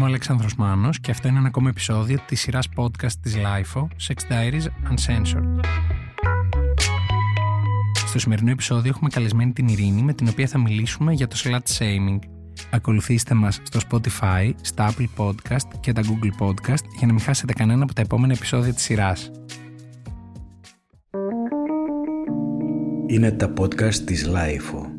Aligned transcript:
Είμαι 0.00 0.08
ο 0.08 0.12
Αλέξανδρος 0.12 0.54
Μάνος 0.54 1.00
και 1.00 1.10
αυτό 1.10 1.28
είναι 1.28 1.38
ένα 1.38 1.46
ακόμα 1.46 1.68
επεισόδιο 1.68 2.18
της 2.26 2.40
σειράς 2.40 2.68
podcast 2.76 3.12
της 3.22 3.36
LIFO, 3.36 3.80
Sex 3.80 4.32
Diaries 4.32 4.64
Uncensored. 4.90 5.64
Στο 8.06 8.18
σημερινό 8.18 8.50
επεισόδιο 8.50 8.90
έχουμε 8.94 9.10
καλεσμένη 9.10 9.52
την 9.52 9.68
Ειρήνη 9.68 10.02
με 10.02 10.12
την 10.12 10.28
οποία 10.28 10.46
θα 10.46 10.58
μιλήσουμε 10.58 11.12
για 11.12 11.28
το 11.28 11.36
slut 11.44 11.78
shaming. 11.78 12.18
Ακολουθήστε 12.70 13.34
μας 13.34 13.60
στο 13.62 13.80
Spotify, 13.90 14.52
στα 14.60 14.94
Apple 14.94 15.24
Podcast 15.24 15.68
και 15.80 15.92
τα 15.92 16.02
Google 16.02 16.46
Podcast 16.46 16.84
για 16.96 17.06
να 17.06 17.12
μην 17.12 17.20
χάσετε 17.20 17.52
κανένα 17.52 17.82
από 17.82 17.94
τα 17.94 18.00
επόμενα 18.00 18.32
επεισόδια 18.32 18.74
της 18.74 18.82
σειράς. 18.82 19.30
Είναι 23.06 23.30
τα 23.30 23.52
podcast 23.58 23.94
της 23.94 24.28
LIFO. 24.28 24.89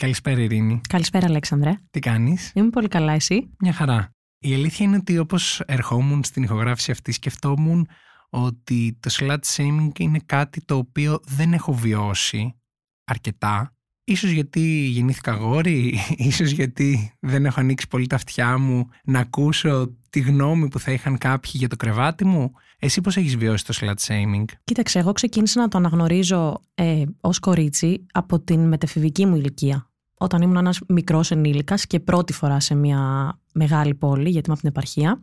Καλησπέρα 0.00 0.40
Ειρήνη. 0.40 0.80
Καλησπέρα, 0.88 1.26
Αλέξανδρε. 1.26 1.72
Τι 1.90 1.98
κάνεις; 1.98 2.52
Είμαι 2.54 2.70
πολύ 2.70 2.88
καλά, 2.88 3.12
εσύ; 3.12 3.50
Μια 3.58 3.72
χαρά. 3.72 4.10
Η 4.38 4.54
αλήθεια 4.54 4.86
είναι 4.86 4.96
ότι 4.96 5.18
όπως 5.18 5.60
ερχόμουν 5.66 6.24
στην 6.24 6.42
ηχογράφηση 6.42 6.90
αυτή 6.90 7.12
σκεφτόμουν 7.12 7.88
ότι 8.30 8.98
το 9.00 9.10
slut 9.12 9.38
shaming 9.56 9.98
είναι 9.98 10.18
κάτι 10.26 10.64
το 10.64 10.76
οποίο 10.76 11.20
δεν 11.26 11.52
έχω 11.52 11.72
βιώσει 11.72 12.54
αρκετά. 13.04 13.74
Ίσως 14.04 14.30
γιατί 14.30 14.60
γεννήθηκα 14.86 15.32
γόρι, 15.32 15.98
ίσως 16.30 16.50
γιατί 16.50 17.12
δεν 17.20 17.46
έχω 17.46 17.60
ανοίξει 17.60 17.88
πολύ 17.88 18.06
τα 18.06 18.16
αυτιά 18.16 18.58
μου 18.58 18.88
να 19.04 19.18
ακούσω 19.18 19.96
τη 20.10 20.20
γνώμη 20.20 20.68
που 20.68 20.78
θα 20.78 20.92
είχαν 20.92 21.18
κάποιοι 21.18 21.52
για 21.54 21.68
το 21.68 21.76
κρεβάτι 21.76 22.24
μου. 22.24 22.52
Εσύ 22.78 23.00
πώς 23.00 23.16
έχεις 23.16 23.36
βιώσει 23.36 23.64
το 23.64 23.74
slut 23.80 24.06
shaming? 24.06 24.44
Κοίταξε, 24.64 24.98
εγώ 24.98 25.12
ξεκίνησα 25.12 25.60
να 25.60 25.68
το 25.68 25.78
αναγνωρίζω 25.78 26.60
ε, 26.74 27.04
ως 27.20 27.38
κορίτσι 27.38 28.06
από 28.12 28.40
την 28.40 28.68
μετεφηβική 28.68 29.26
μου 29.26 29.36
ηλικία. 29.36 29.89
Όταν 30.22 30.42
ήμουν 30.42 30.56
ένας 30.56 30.78
μικρός 30.88 31.30
ενήλικας 31.30 31.86
και 31.86 32.00
πρώτη 32.00 32.32
φορά 32.32 32.60
σε 32.60 32.74
μια 32.74 33.32
μεγάλη 33.52 33.94
πόλη, 33.94 34.28
γιατί 34.30 34.46
είμαι 34.46 34.52
από 34.52 34.60
την 34.60 34.68
επαρχία. 34.68 35.20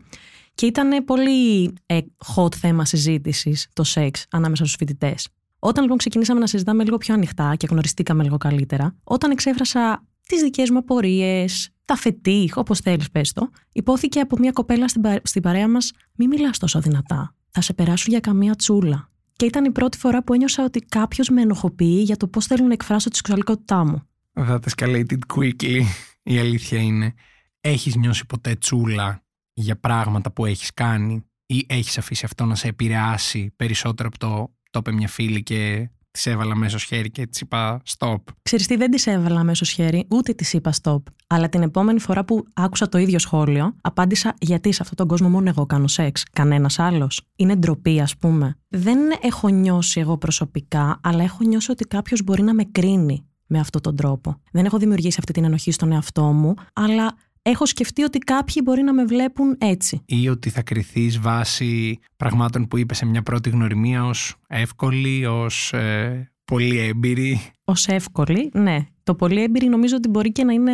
Και 0.56 0.66
ήταν 0.66 1.06
πολύ 1.06 1.74
ε, 1.86 2.00
hot 2.36 2.56
θέμα 2.56 2.86
συζήτησης 2.86 3.68
το 3.74 3.84
σεξ 3.84 4.26
ανάμεσα 4.30 4.64
στους 4.64 4.76
φοιτητές. 4.78 5.28
Όταν 5.60 5.84
λοιπόν 5.84 5.98
ξεκινήσαμε 5.98 6.40
να 6.40 6.48
συζητάμε 6.48 6.84
λίγο 6.84 6.98
πιο 6.98 7.14
ανοιχτά 7.14 7.56
και 7.56 7.68
γνωριστήκαμε 7.70 8.24
λίγο 8.24 8.38
καλύτερα, 8.38 8.96
όταν 9.04 9.32
εξέφρασα 9.32 10.04
τις 10.28 10.42
δικές 10.42 10.70
μου 10.70 10.78
απορίες, 10.78 11.70
τα 11.86 11.96
φετίχ, 11.96 12.58
όπως 12.58 12.80
θέλεις, 12.80 13.12
πες 13.12 13.34
το, 13.34 13.50
υπόθηκε 13.72 14.20
από 14.20 14.38
μια 14.38 14.52
κοπέλα 14.52 14.88
στην, 14.88 15.02
πα... 15.02 15.20
στην 15.24 15.42
παρέα 15.42 15.68
μας: 15.70 15.92
Μη 16.16 16.28
μιλάς 16.28 16.58
τόσο 16.58 16.80
δυνατά. 16.80 17.36
Θα 17.50 17.62
σε 17.62 17.74
περάσουν 17.74 18.12
για 18.12 18.20
καμία 18.20 18.56
τσούλα. 18.56 19.10
Και 19.34 19.46
ήταν 19.46 19.66
η 19.66 19.72
πρώτη 19.72 19.98
φορά 19.98 20.24
που 20.24 20.34
ένιωσα 20.34 20.64
ότι 20.64 20.80
κάποιος 20.80 21.30
με 21.30 21.42
ενοχοποιεί 21.42 22.02
για 22.06 22.18
το 22.18 22.28
πώς 22.28 22.46
θέλω 22.46 22.66
να 22.66 22.74
εκφράσω 22.74 23.10
τη 23.10 23.16
σεξουαλικότητά 23.16 23.86
μου. 23.86 24.08
That 24.38 24.60
escalated 24.60 25.20
quickly. 25.36 25.82
Η 26.24 26.40
αλήθεια 26.40 26.80
είναι. 26.80 27.14
Έχεις 27.62 27.96
νιώσει 27.96 28.26
ποτέ 28.26 28.56
τσούλα 28.56 29.24
για 29.54 29.80
πράγματα 29.80 30.32
που 30.32 30.46
έχεις 30.46 30.74
κάνει 30.74 31.26
ή 31.46 31.66
έχεις 31.68 31.98
αφήσει 31.98 32.26
αυτό 32.26 32.46
να 32.46 32.56
σε 32.56 32.68
επηρεάσει 32.68 33.54
περισσότερο 33.56 34.08
από 34.08 34.18
το 34.18 34.56
το 34.72 34.80
είπε 34.80 34.92
μια 34.92 35.08
φίλη 35.08 35.44
και 35.44 35.90
της 36.12 36.26
έβαλα 36.26 36.56
μέσω 36.56 36.78
χέρι 36.78 37.12
και 37.12 37.28
της 37.28 37.42
είπα 37.42 37.82
stop. 37.98 38.18
Ξέρεις 38.42 38.68
τι, 38.68 38.76
δεν 38.76 38.92
της 38.92 39.08
έβαλα 39.08 39.44
μέσω 39.44 39.66
χέρι, 39.66 40.06
ούτε 40.10 40.34
της 40.34 40.54
είπα 40.54 40.74
stop. 40.82 41.02
Αλλά 41.28 41.50
την 41.50 41.62
επόμενη 41.62 42.00
φορά 42.00 42.26
που 42.26 42.46
άκουσα 42.54 42.90
το 42.90 42.98
ίδιο 42.98 43.20
σχόλιο, 43.20 43.76
απάντησα 43.82 44.34
γιατί 44.40 44.72
σε 44.72 44.80
αυτόν 44.82 44.98
τον 44.98 45.08
κόσμο 45.08 45.30
μόνο 45.30 45.50
εγώ 45.50 45.66
κάνω 45.66 45.88
σεξ. 45.88 46.24
Κανένας 46.32 46.80
άλλος. 46.80 47.22
Είναι 47.36 47.56
ντροπή, 47.56 48.00
ας 48.02 48.18
πούμε. 48.18 48.58
Δεν 48.68 49.00
έχω 49.22 49.48
νιώσει 49.48 50.00
εγώ 50.00 50.18
προσωπικά, 50.18 51.00
αλλά 51.04 51.24
έχω 51.24 51.44
νιώσει 51.44 51.72
ότι 51.72 51.86
κάποιος 51.86 52.24
μπορεί 52.24 52.42
να 52.42 52.54
με 52.54 52.64
κρίνει 52.64 53.26
με 53.48 53.60
αυτόν 53.60 53.82
τον 53.82 53.96
τρόπο. 53.96 54.42
Δεν 54.52 54.66
έχω 54.66 54.78
δημιουργήσει 54.78 55.16
αυτή 55.20 55.34
την 55.34 55.44
ενοχή 55.44 55.72
στον 55.72 55.92
εαυτό 55.92 56.24
μου, 56.24 56.54
αλλά 56.74 57.16
έχω 57.42 57.66
σκεφτεί 57.66 58.04
ότι 58.04 58.20
κάποιοι 58.20 58.62
μπορεί 58.64 58.82
να 58.82 58.94
με 58.94 59.06
βλέπουν 59.06 59.56
έτσι. 59.58 60.02
Ή 60.06 60.30
ότι 60.30 60.50
θα 60.50 60.62
κριθεί 60.62 61.10
βάσει 61.10 62.00
πραγμάτων 62.18 62.68
που 62.68 62.78
είπε 62.78 62.94
σε 62.94 63.06
μια 63.06 63.24
πρώτη 63.24 63.50
γνωριμία 63.50 64.06
ως 64.06 64.36
εύκολη, 64.48 65.26
ως 65.26 65.74
ε, 65.74 66.32
πολύ 66.46 66.80
έμπειρη; 66.80 67.42
Ως 67.64 67.74
εύκολη, 67.86 68.50
ναι. 68.54 68.86
Το 69.04 69.16
πολύ 69.16 69.44
έμπειρη 69.44 69.68
νομίζω 69.68 69.96
ότι 69.96 70.10
μπορεί 70.10 70.32
και 70.32 70.44
να 70.44 70.54
είναι 70.54 70.74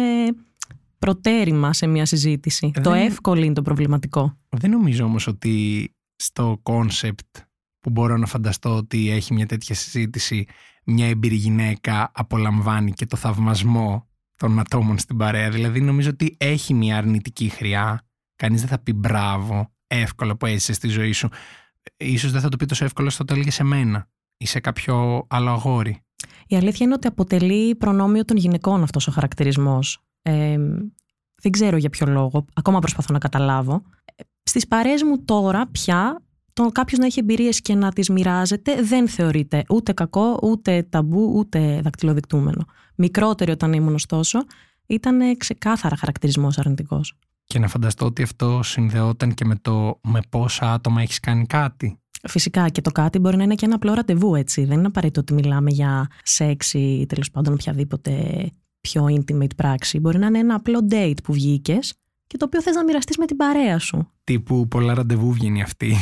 προτέρημα 0.99 1.73
σε 1.73 1.87
μια 1.87 2.05
συζήτηση. 2.05 2.71
Δεν... 2.73 2.83
Το 2.83 2.93
εύκολο 2.93 3.43
είναι 3.43 3.53
το 3.53 3.61
προβληματικό. 3.61 4.37
Δεν 4.49 4.69
νομίζω 4.69 5.03
όμως 5.03 5.27
ότι 5.27 5.89
στο 6.15 6.59
concept 6.63 7.37
που 7.79 7.89
μπορώ 7.89 8.17
να 8.17 8.25
φανταστώ 8.25 8.75
ότι 8.75 9.09
έχει 9.09 9.33
μια 9.33 9.45
τέτοια 9.45 9.75
συζήτηση 9.75 10.45
μια 10.83 11.07
έμπειρη 11.07 11.35
γυναίκα 11.35 12.11
απολαμβάνει 12.13 12.91
και 12.91 13.05
το 13.05 13.17
θαυμασμό 13.17 14.07
των 14.35 14.59
ατόμων 14.59 14.97
στην 14.97 15.17
παρέα. 15.17 15.49
Δηλαδή 15.49 15.81
νομίζω 15.81 16.09
ότι 16.09 16.35
έχει 16.39 16.73
μια 16.73 16.97
αρνητική 16.97 17.49
χρειά. 17.49 18.07
Κανείς 18.35 18.59
δεν 18.59 18.69
θα 18.69 18.79
πει 18.79 18.93
μπράβο, 18.93 19.73
εύκολα 19.87 20.35
που 20.35 20.45
έζησες 20.45 20.75
στη 20.75 20.87
ζωή 20.87 21.11
σου. 21.11 21.29
Ίσως 21.97 22.31
δεν 22.31 22.41
θα 22.41 22.49
το 22.49 22.57
πει 22.57 22.65
τόσο 22.65 22.85
εύκολο 22.85 23.09
στο 23.09 23.25
το 23.25 23.33
έλεγε 23.33 23.51
σε 23.51 23.63
μένα 23.63 24.09
ή 24.37 24.45
σε 24.45 24.59
κάποιο 24.59 25.25
άλλο 25.29 25.49
αγόρι. 25.49 26.01
Η 26.47 26.55
αλήθεια 26.55 26.85
είναι 26.85 26.95
ότι 26.95 27.07
αποτελεί 27.07 27.75
προνόμιο 27.75 28.25
των 28.25 28.37
γυναικών 28.37 28.83
αυτός 28.83 29.07
ο 29.07 29.11
χαρακτηρισμός. 29.11 29.99
Ε, 30.21 30.57
δεν 31.41 31.51
ξέρω 31.51 31.77
για 31.77 31.89
ποιο 31.89 32.07
λόγο, 32.07 32.45
ακόμα 32.53 32.79
προσπαθώ 32.79 33.13
να 33.13 33.19
καταλάβω. 33.19 33.83
Στις 34.43 34.67
παρέες 34.67 35.03
μου 35.03 35.23
τώρα 35.23 35.67
πια 35.67 36.21
το 36.53 36.69
κάποιος 36.71 36.99
να 36.99 37.05
έχει 37.05 37.19
εμπειρίες 37.19 37.61
και 37.61 37.75
να 37.75 37.91
τις 37.91 38.09
μοιράζεται 38.09 38.81
δεν 38.81 39.07
θεωρείται 39.07 39.63
ούτε 39.69 39.93
κακό, 39.93 40.39
ούτε 40.43 40.83
ταμπού, 40.89 41.33
ούτε 41.35 41.81
δακτυλοδεικτούμενο. 41.83 42.65
Μικρότερη 42.95 43.51
όταν 43.51 43.73
ήμουν 43.73 43.93
ωστόσο, 43.93 44.39
ήταν 44.85 45.37
ξεκάθαρα 45.37 45.95
χαρακτηρισμός 45.95 46.57
αρνητικός. 46.57 47.17
Και 47.45 47.59
να 47.59 47.67
φανταστώ 47.67 48.05
ότι 48.05 48.23
αυτό 48.23 48.59
συνδεόταν 48.63 49.33
και 49.33 49.45
με 49.45 49.55
το 49.55 49.99
με 50.03 50.19
πόσα 50.29 50.73
άτομα 50.73 51.01
έχεις 51.01 51.19
κάνει 51.19 51.45
κάτι. 51.45 51.97
Φυσικά 52.27 52.69
και 52.69 52.81
το 52.81 52.91
κάτι 52.91 53.19
μπορεί 53.19 53.37
να 53.37 53.43
είναι 53.43 53.55
και 53.55 53.65
ένα 53.65 53.75
απλό 53.75 53.93
ραντεβού, 53.93 54.35
έτσι. 54.35 54.65
Δεν 54.65 54.77
είναι 54.77 54.87
απαραίτητο 54.87 55.19
ότι 55.19 55.33
μιλάμε 55.33 55.71
για 55.71 56.07
σεξ 56.23 56.73
ή 56.73 57.05
τέλος 57.09 57.31
πάντων 57.31 57.53
οποιαδήποτε 57.53 58.11
πιο 58.81 59.05
intimate 59.09 59.55
πράξη. 59.55 59.99
Μπορεί 59.99 60.17
να 60.17 60.25
είναι 60.25 60.39
ένα 60.39 60.55
απλό 60.55 60.87
date 60.89 61.23
που 61.23 61.33
βγήκες 61.33 61.93
και 62.27 62.37
το 62.37 62.45
οποίο 62.45 62.61
θες 62.61 62.75
να 62.75 62.83
μοιραστείς 62.83 63.17
με 63.17 63.25
την 63.25 63.35
παρέα 63.35 63.79
σου. 63.79 64.11
Τύπου 64.23 64.67
πολλά 64.67 64.93
ραντεβού 64.93 65.33
βγαίνει 65.33 65.61
αυτή 65.61 65.95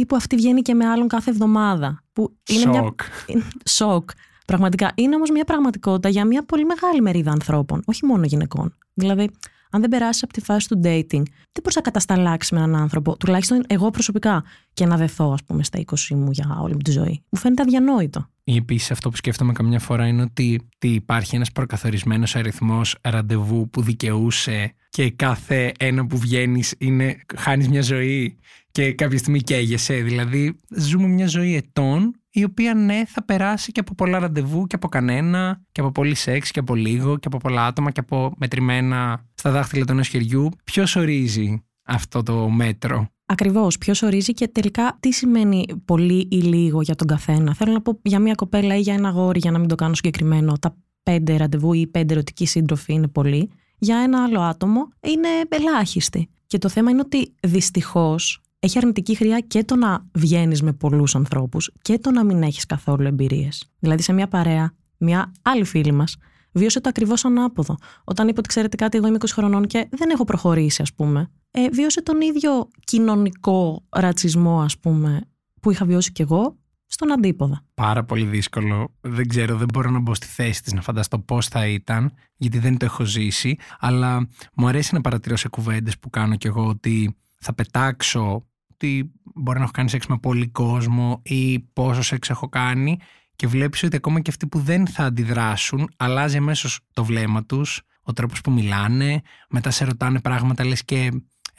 τύπου 0.00 0.16
αυτή 0.16 0.36
βγαίνει 0.36 0.62
και 0.62 0.74
με 0.74 0.86
άλλον 0.86 1.08
κάθε 1.08 1.30
εβδομάδα. 1.30 2.02
Που 2.12 2.36
είναι 2.48 2.60
Σοκ. 2.60 3.00
Μια... 3.28 3.42
Σοκ. 3.78 4.10
Πραγματικά. 4.46 4.92
Είναι 4.94 5.14
όμως 5.14 5.30
μια 5.30 5.44
πραγματικότητα 5.44 6.08
για 6.08 6.24
μια 6.24 6.44
πολύ 6.44 6.64
μεγάλη 6.64 7.00
μερίδα 7.00 7.30
ανθρώπων, 7.30 7.82
όχι 7.86 8.06
μόνο 8.06 8.24
γυναικών. 8.24 8.74
Δηλαδή, 8.94 9.30
αν 9.70 9.80
δεν 9.80 9.90
περάσεις 9.90 10.22
από 10.22 10.32
τη 10.32 10.40
φάση 10.40 10.68
του 10.68 10.80
dating, 10.84 11.22
δεν 11.52 11.60
μπορείς 11.62 11.76
να 11.76 11.82
κατασταλάξεις 11.82 12.50
με 12.52 12.58
έναν 12.58 12.76
άνθρωπο, 12.76 13.16
τουλάχιστον 13.16 13.64
εγώ 13.66 13.90
προσωπικά, 13.90 14.44
και 14.72 14.86
να 14.86 14.96
δεθώ, 14.96 15.32
ας 15.32 15.44
πούμε, 15.44 15.64
στα 15.64 15.78
20 15.78 16.14
μου 16.14 16.30
για 16.30 16.58
όλη 16.62 16.72
μου 16.72 16.80
τη 16.80 16.90
ζωή. 16.90 17.22
Μου 17.28 17.38
φαίνεται 17.38 17.62
αδιανόητο. 17.62 18.28
Ή 18.50 18.56
επίσης 18.56 18.90
αυτό 18.90 19.10
που 19.10 19.16
σκέφτομαι 19.16 19.52
καμιά 19.52 19.78
φορά 19.78 20.06
είναι 20.06 20.22
ότι, 20.22 20.60
ότι 20.74 20.88
υπάρχει 20.88 21.34
ένας 21.34 21.52
προκαθορισμένος 21.52 22.36
αριθμός 22.36 22.96
ραντεβού 23.02 23.70
που 23.70 23.82
δικαιούσε 23.82 24.74
και 24.88 25.10
κάθε 25.10 25.72
ένα 25.78 26.06
που 26.06 26.18
βγαίνεις 26.18 26.74
είναι 26.78 27.20
χάνεις 27.36 27.68
μια 27.68 27.82
ζωή 27.82 28.38
και 28.70 28.92
κάποια 28.92 29.18
στιγμή 29.18 29.40
καίγεσαι. 29.40 29.94
Δηλαδή, 29.94 30.56
ζούμε 30.68 31.06
μια 31.06 31.26
ζωή 31.26 31.54
ετών 31.54 32.14
η 32.30 32.44
οποία 32.44 32.74
ναι 32.74 33.04
θα 33.06 33.24
περάσει 33.24 33.72
και 33.72 33.80
από 33.80 33.94
πολλά 33.94 34.18
ραντεβού 34.18 34.66
και 34.66 34.74
από 34.74 34.88
κανένα 34.88 35.60
και 35.72 35.80
από 35.80 35.90
πολύ 35.90 36.14
σεξ 36.14 36.50
και 36.50 36.58
από 36.60 36.74
λίγο 36.74 37.16
και 37.16 37.26
από 37.26 37.36
πολλά 37.38 37.66
άτομα 37.66 37.90
και 37.90 38.00
από 38.00 38.32
μετρημένα 38.36 39.26
στα 39.34 39.50
δάχτυλα 39.50 39.84
του 39.84 39.92
ενός 39.92 40.08
χεριού. 40.08 40.48
Ποιος 40.64 40.96
ορίζει 40.96 41.64
αυτό 41.82 42.22
το 42.22 42.48
μέτρο; 42.48 43.08
Ακριβώς. 43.30 43.78
Ποιος 43.78 44.02
ορίζει 44.02 44.32
και 44.32 44.48
τελικά 44.48 44.96
τι 45.00 45.12
σημαίνει 45.12 45.66
πολύ 45.84 46.28
ή 46.30 46.36
λίγο 46.36 46.80
για 46.80 46.94
τον 46.94 47.06
καθένα. 47.06 47.54
Θέλω 47.54 47.72
να 47.72 47.80
πω 47.80 47.98
για 48.02 48.18
μια 48.18 48.34
κοπέλα 48.34 48.76
ή 48.76 48.80
για 48.80 48.94
ένα 48.94 49.10
γόρι, 49.10 49.38
για 49.38 49.50
να 49.50 49.58
μην 49.58 49.68
το 49.68 49.74
κάνω 49.74 49.94
συγκεκριμένο, 49.94 50.58
τα 50.60 50.76
πέντε 51.02 51.36
ραντεβού 51.36 51.72
ή 51.72 51.86
πέντε 51.86 52.14
ερωτικοί 52.14 52.46
σύντροφοι 52.46 52.92
είναι 52.92 53.08
πολύ. 53.08 53.50
Για 53.78 53.98
ένα 53.98 54.22
άλλο 54.22 54.40
άτομο 54.40 54.88
είναι 55.00 55.28
ελάχιστη. 55.48 56.28
Και 56.46 56.58
το 56.58 56.68
θέμα 56.68 56.90
είναι 56.90 57.00
ότι 57.00 57.34
δυστυχώς 57.42 58.40
έχει 58.58 58.78
αρνητική 58.78 59.14
χρειά 59.14 59.40
και 59.40 59.64
το 59.64 59.76
να 59.76 60.06
βγαίνεις 60.12 60.62
με 60.62 60.72
πολλούς 60.72 61.14
ανθρώπους 61.14 61.72
και 61.82 61.98
το 61.98 62.10
να 62.10 62.24
μην 62.24 62.42
έχεις 62.42 62.66
καθόλου 62.66 63.06
εμπειρίες. 63.06 63.70
Δηλαδή, 63.78 64.02
σε 64.02 64.12
μια 64.12 64.28
παρέα, 64.28 64.72
μια 64.98 65.32
άλλη 65.42 65.64
φίλη 65.64 65.92
μας 65.92 66.16
βίωσε 66.52 66.80
το 66.80 66.88
ακριβώς 66.88 67.24
ανάποδο. 67.24 67.76
Όταν 68.04 68.28
είπε 68.28 68.38
ότι 68.38 68.48
ξέρετε 68.48 68.76
κάτι, 68.76 68.96
εγώ 68.96 69.06
είμαι 69.06 69.16
20 69.20 69.26
χρονών 69.32 69.66
και 69.66 69.88
δεν 69.90 70.10
έχω 70.10 70.24
προχωρήσει, 70.24 70.82
ας 70.82 70.92
πούμε. 70.94 71.30
Ε, 71.50 71.68
βίωσε 71.68 72.02
τον 72.02 72.20
ίδιο 72.20 72.68
κοινωνικό 72.84 73.86
ρατσισμό, 73.88 74.60
ας 74.60 74.78
πούμε, 74.78 75.20
που 75.60 75.70
είχα 75.70 75.84
βιώσει 75.84 76.12
κι 76.12 76.22
εγώ 76.22 76.58
στον 76.86 77.12
αντίποδα. 77.12 77.64
Πάρα 77.74 78.04
πολύ 78.04 78.24
δύσκολο. 78.24 78.94
Δεν 79.00 79.28
ξέρω, 79.28 79.56
δεν 79.56 79.66
μπορώ 79.72 79.90
να 79.90 79.98
μπω 79.98 80.14
στη 80.14 80.26
θέση 80.26 80.62
της 80.62 80.72
να 80.72 80.80
φανταστώ 80.82 81.18
πώς 81.18 81.48
θα 81.48 81.66
ήταν, 81.66 82.12
γιατί 82.36 82.58
δεν 82.58 82.78
το 82.78 82.84
έχω 82.84 83.04
ζήσει. 83.04 83.56
Αλλά 83.78 84.28
μου 84.54 84.66
αρέσει 84.68 84.94
να 84.94 85.00
παρατηρώ 85.00 85.36
σε 85.36 85.48
κουβέντες 85.48 85.98
που 85.98 86.10
κάνω 86.10 86.36
κι 86.36 86.46
εγώ 86.46 86.66
ότι 86.66 87.16
θα 87.40 87.54
πετάξω 87.54 88.46
ότι 88.72 89.12
μπορεί 89.34 89.58
να 89.58 89.64
έχω 89.64 89.72
κάνει 89.72 89.88
σεξ 89.88 90.06
με 90.06 90.18
πολύ 90.18 90.48
κόσμο 90.48 91.20
ή 91.24 91.58
πόσο 91.58 92.02
σεξ 92.02 92.30
έχω 92.30 92.48
κάνει 92.48 92.98
και 93.36 93.46
βλέπεις 93.46 93.82
ότι 93.82 93.96
ακόμα 93.96 94.20
και 94.20 94.30
αυτοί 94.30 94.46
που 94.46 94.58
δεν 94.58 94.86
θα 94.86 95.04
αντιδράσουν 95.04 95.90
αλλάζει 95.96 96.36
αμέσως 96.36 96.80
το 96.92 97.04
βλέμμα 97.04 97.44
τους 97.44 97.82
ο 98.02 98.12
τρόπος 98.12 98.40
που 98.40 98.50
μιλάνε. 98.50 99.20
Μετά 99.48 99.70
σε 99.70 99.84
ρωτάνε 99.84 100.20
πράγματα, 100.20 100.64
λες 100.64 100.84
και 100.84 101.10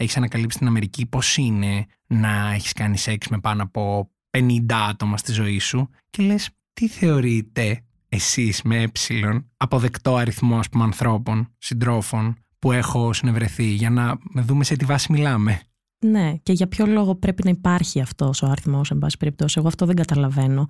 έχεις 0.01 0.18
ανακαλύψει 0.18 0.56
στην 0.56 0.68
Αμερική 0.68 1.06
πώς 1.06 1.38
είναι 1.38 1.86
να 2.07 2.53
έχεις 2.53 2.74
κάνει 2.74 2.98
σεξ 2.98 3.27
με 3.27 3.39
πάνω 3.39 3.63
από 3.63 4.12
50 4.38 4.59
άτομα 4.89 5.18
στη 5.18 5.31
ζωή 5.31 5.59
σου. 5.59 5.89
Και 6.09 6.24
λες, 6.24 6.50
τι 6.74 6.88
θεωρείτε 6.88 7.83
εσείς 8.09 8.62
με 8.62 8.83
ε 9.09 9.38
αποδεκτό 9.57 10.15
αριθμό 10.15 10.57
ας 10.57 10.69
πούμε, 10.69 10.83
ανθρώπων, 10.83 11.53
συντρόφων 11.57 12.36
που 12.59 12.71
έχω 12.71 13.13
συνευρεθεί 13.13 13.63
για 13.63 13.89
να 13.89 14.18
δούμε 14.36 14.63
σε 14.63 14.75
τι 14.75 14.86
βάση 14.86 15.12
μιλάμε; 15.12 15.62
Ναι, 16.06 16.36
και 16.44 16.54
για 16.54 16.68
ποιο 16.68 16.86
λόγο 16.86 17.15
πρέπει 17.15 17.44
να 17.44 17.50
υπάρχει 17.50 18.01
αυτός 18.01 18.42
ο 18.42 18.47
αριθμός, 18.47 18.92
εν 18.92 18.97
πάση 18.97 19.18
περιπτώσει. 19.18 19.56
Εγώ 19.57 19.68
αυτό 19.68 19.86
δεν 19.86 19.95
καταλαβαίνω. 19.95 20.68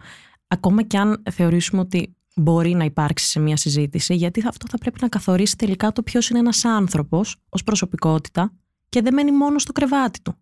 Ακόμα 0.48 0.84
και 0.84 0.98
αν 0.98 1.24
θεωρήσουμε 1.31 1.81
ότι 1.81 2.16
μπορεί 2.36 2.74
να 2.74 2.84
υπάρξει 2.84 3.25
σε 3.25 3.39
μια 3.39 3.57
συζήτηση, 3.57 4.16
γιατί 4.16 4.44
αυτό 4.48 4.68
θα 4.69 4.77
πρέπει 4.77 4.98
να 5.01 5.07
καθορίσει 5.07 5.56
τελικά 5.56 5.92
το 5.92 6.04
ποιος 6.04 6.30
είναι 6.30 6.39
ένας 6.39 6.66
άνθρωπος 6.66 7.36
ως 7.50 7.63
προσωπικότητα 7.63 8.54
και 8.91 9.01
δεν 9.01 9.13
μένει 9.13 9.31
μόνο 9.31 9.59
στο 9.59 9.71
κρεβάτι 9.71 10.21
του. 10.21 10.35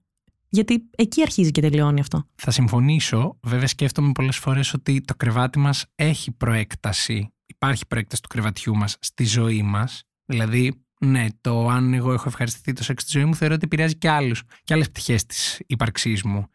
Γιατί 0.49 0.89
εκεί 0.95 1.21
αρχίζει 1.21 1.51
και 1.51 1.61
τελειώνει 1.61 1.99
αυτό. 1.99 2.23
Θα 2.35 2.51
συμφωνήσω. 2.51 3.39
Βέβαια, 3.41 3.67
σκέφτομαι 3.67 4.11
πολλές 4.11 4.37
φορές 4.37 4.73
ότι 4.73 5.01
το 5.01 5.15
κρεβάτι 5.15 5.59
μας 5.59 5.85
έχει 5.95 6.31
προέκταση. 6.31 7.33
Υπάρχει 7.45 7.87
προέκταση 7.87 8.21
του 8.21 8.27
κρεβατιού 8.27 8.75
μας 8.75 8.97
στη 8.99 9.25
ζωή 9.25 9.61
μας. 9.61 10.03
Δηλαδή, 10.25 10.83
ναι, 10.99 11.27
το 11.41 11.67
αν 11.67 11.93
εγώ 11.93 12.13
έχω 12.13 12.23
ευχαριστηθεί 12.27 12.73
το 12.73 12.83
σεξ 12.83 13.03
στη 13.03 13.11
ζωή 13.17 13.25
μου, 13.25 13.35
θεωρώ 13.35 13.53
ότι 13.53 13.65
επηρεάζει 13.65 13.97
και 13.97 14.09
άλλους 14.09 14.43
και 14.63 14.73
άλλες 14.73 14.89
πτυχές 14.89 15.25
της 15.25 15.61
ύπαρξής 15.67 16.23
μου. 16.23 16.47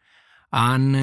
Αν 0.49 0.95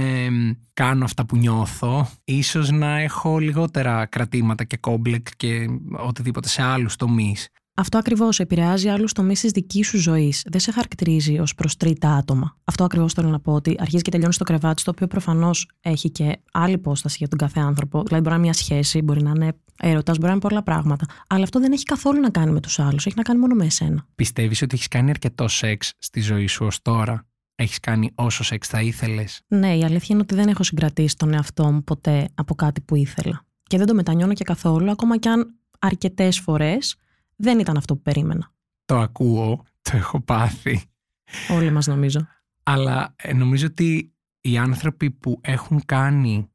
κάνω 0.73 1.05
αυτά 1.05 1.27
που 1.27 1.37
νιώθω, 1.37 2.11
ίσως 2.25 2.71
να 2.71 2.99
έχω 2.99 3.39
λιγότερα 3.39 4.07
κρατήματα 4.07 4.65
και 4.65 4.77
κόμπλεξ 4.77 5.37
και 5.37 5.67
οτιδήποτε 5.93 6.49
σε 6.49 6.63
άλλους 6.63 6.97
τομείς. 6.97 7.49
Αυτό 7.75 7.99
ακριβώς 7.99 8.41
επηρεάζει 8.41 8.89
άλλους 8.89 9.13
τομείς 9.13 9.41
της 9.41 9.51
δικής 9.51 9.87
σου 9.87 9.99
ζωής. 9.99 10.45
Δεν 10.51 10.61
σε 10.61 10.73
χαρακτηρίζει 10.73 11.39
ως 11.39 11.55
προς 11.55 11.77
τρίτα 11.77 12.15
άτομα. 12.15 12.57
Αυτό 12.65 12.85
ακριβώς 12.85 13.13
θέλω 13.13 13.29
να 13.29 13.41
πω 13.41 13.53
ότι 13.53 13.77
αρχίζει 13.79 14.03
και 14.03 14.11
τελειώνει 14.11 14.33
στο 14.33 14.45
κρεβάτι, 14.45 14.83
το 14.83 14.91
οποίο 14.91 15.07
προφανώς 15.07 15.71
έχει 15.81 16.11
και 16.11 16.39
άλλη 16.53 16.75
υπόσταση 16.75 17.17
για 17.19 17.29
τον 17.29 17.39
κάθε 17.39 17.61
άνθρωπο. 17.61 18.03
Δηλαδή, 18.03 18.23
μπορεί 18.23 18.29
να 18.29 18.35
είναι 18.35 18.45
μια 18.45 18.53
σχέση, 18.53 19.03
μπορεί 19.03 19.23
να 19.23 19.31
είναι 19.31 19.53
έρωτας, 19.77 20.17
μπορεί 20.17 20.27
να 20.27 20.33
είναι 20.33 20.41
πολλά 20.41 20.63
πράγματα. 20.63 21.07
Αλλά 21.27 21.43
αυτό 21.43 21.61
δεν 21.61 21.73
έχει 21.73 21.85
καθόλου 21.85 22.21
να 22.21 22.31
κάνει 22.31 22.53
με 22.53 22.61
τους 22.61 22.79
άλλους. 22.79 23.07
Έχει 23.07 23.17
να 23.17 23.23
κάνει 23.23 23.39
μόνο 23.39 23.55
με 23.55 23.65
εσένα. 23.65 24.07
Πιστεύεις 24.15 24.63
ότι 24.63 24.75
έχεις 24.75 24.89
κάνει 24.89 25.11
αρκετό 25.11 25.49
σεξ 25.49 25.93
στη 25.99 26.21
ζωή 26.21 26.47
σου 26.47 26.67
ως 26.67 26.83
τώρα; 26.83 27.27
Έχεις 27.55 27.81
κάνει 27.81 28.11
όσο 28.15 28.45
σεξ 28.45 28.69
θα 28.69 28.83
ήθελες; 28.83 29.41
Ναι, 29.47 29.77
η 29.77 29.85
αλήθεια 29.85 30.09
είναι 30.09 30.21
ότι 30.21 30.35
δεν 30.35 30.49
έχω 30.49 30.63
συγκρατήσει 30.63 31.17
τον 31.17 31.33
εαυτό 31.33 31.73
μου 31.73 31.85
ποτέ 31.85 32.29
από 32.35 32.55
κάτι 32.55 32.81
που 32.81 32.95
ήθελα. 32.97 33.45
Και 33.63 33.79
δεν 33.79 33.87
το 33.87 33.95
μετανιώνω 33.95 34.33
και 34.33 34.45
καθόλου, 34.45 34.91
ακόμα 34.91 35.19
κι 35.19 35.29
αν 35.29 35.55
αρκετές 35.79 36.39
φορές 36.39 36.97
δεν 37.43 37.59
ήταν 37.59 37.77
αυτό 37.77 37.95
που 37.95 38.03
περίμενα. 38.03 38.53
Το 38.85 38.99
ακούω, 38.99 39.65
το 39.83 39.97
έχω 39.97 40.21
πάθει. 40.21 40.83
Όλοι 41.51 41.71
μας 41.71 41.87
νομίζω. 41.87 42.27
Αλλά 42.63 43.15
ε, 43.17 43.33
νομίζω 43.33 43.67
ότι 43.67 44.15
οι 44.41 44.59
άνθρωποι 44.59 45.11
που 45.11 45.41
έχουν 45.43 45.85
κάνει 45.85 46.51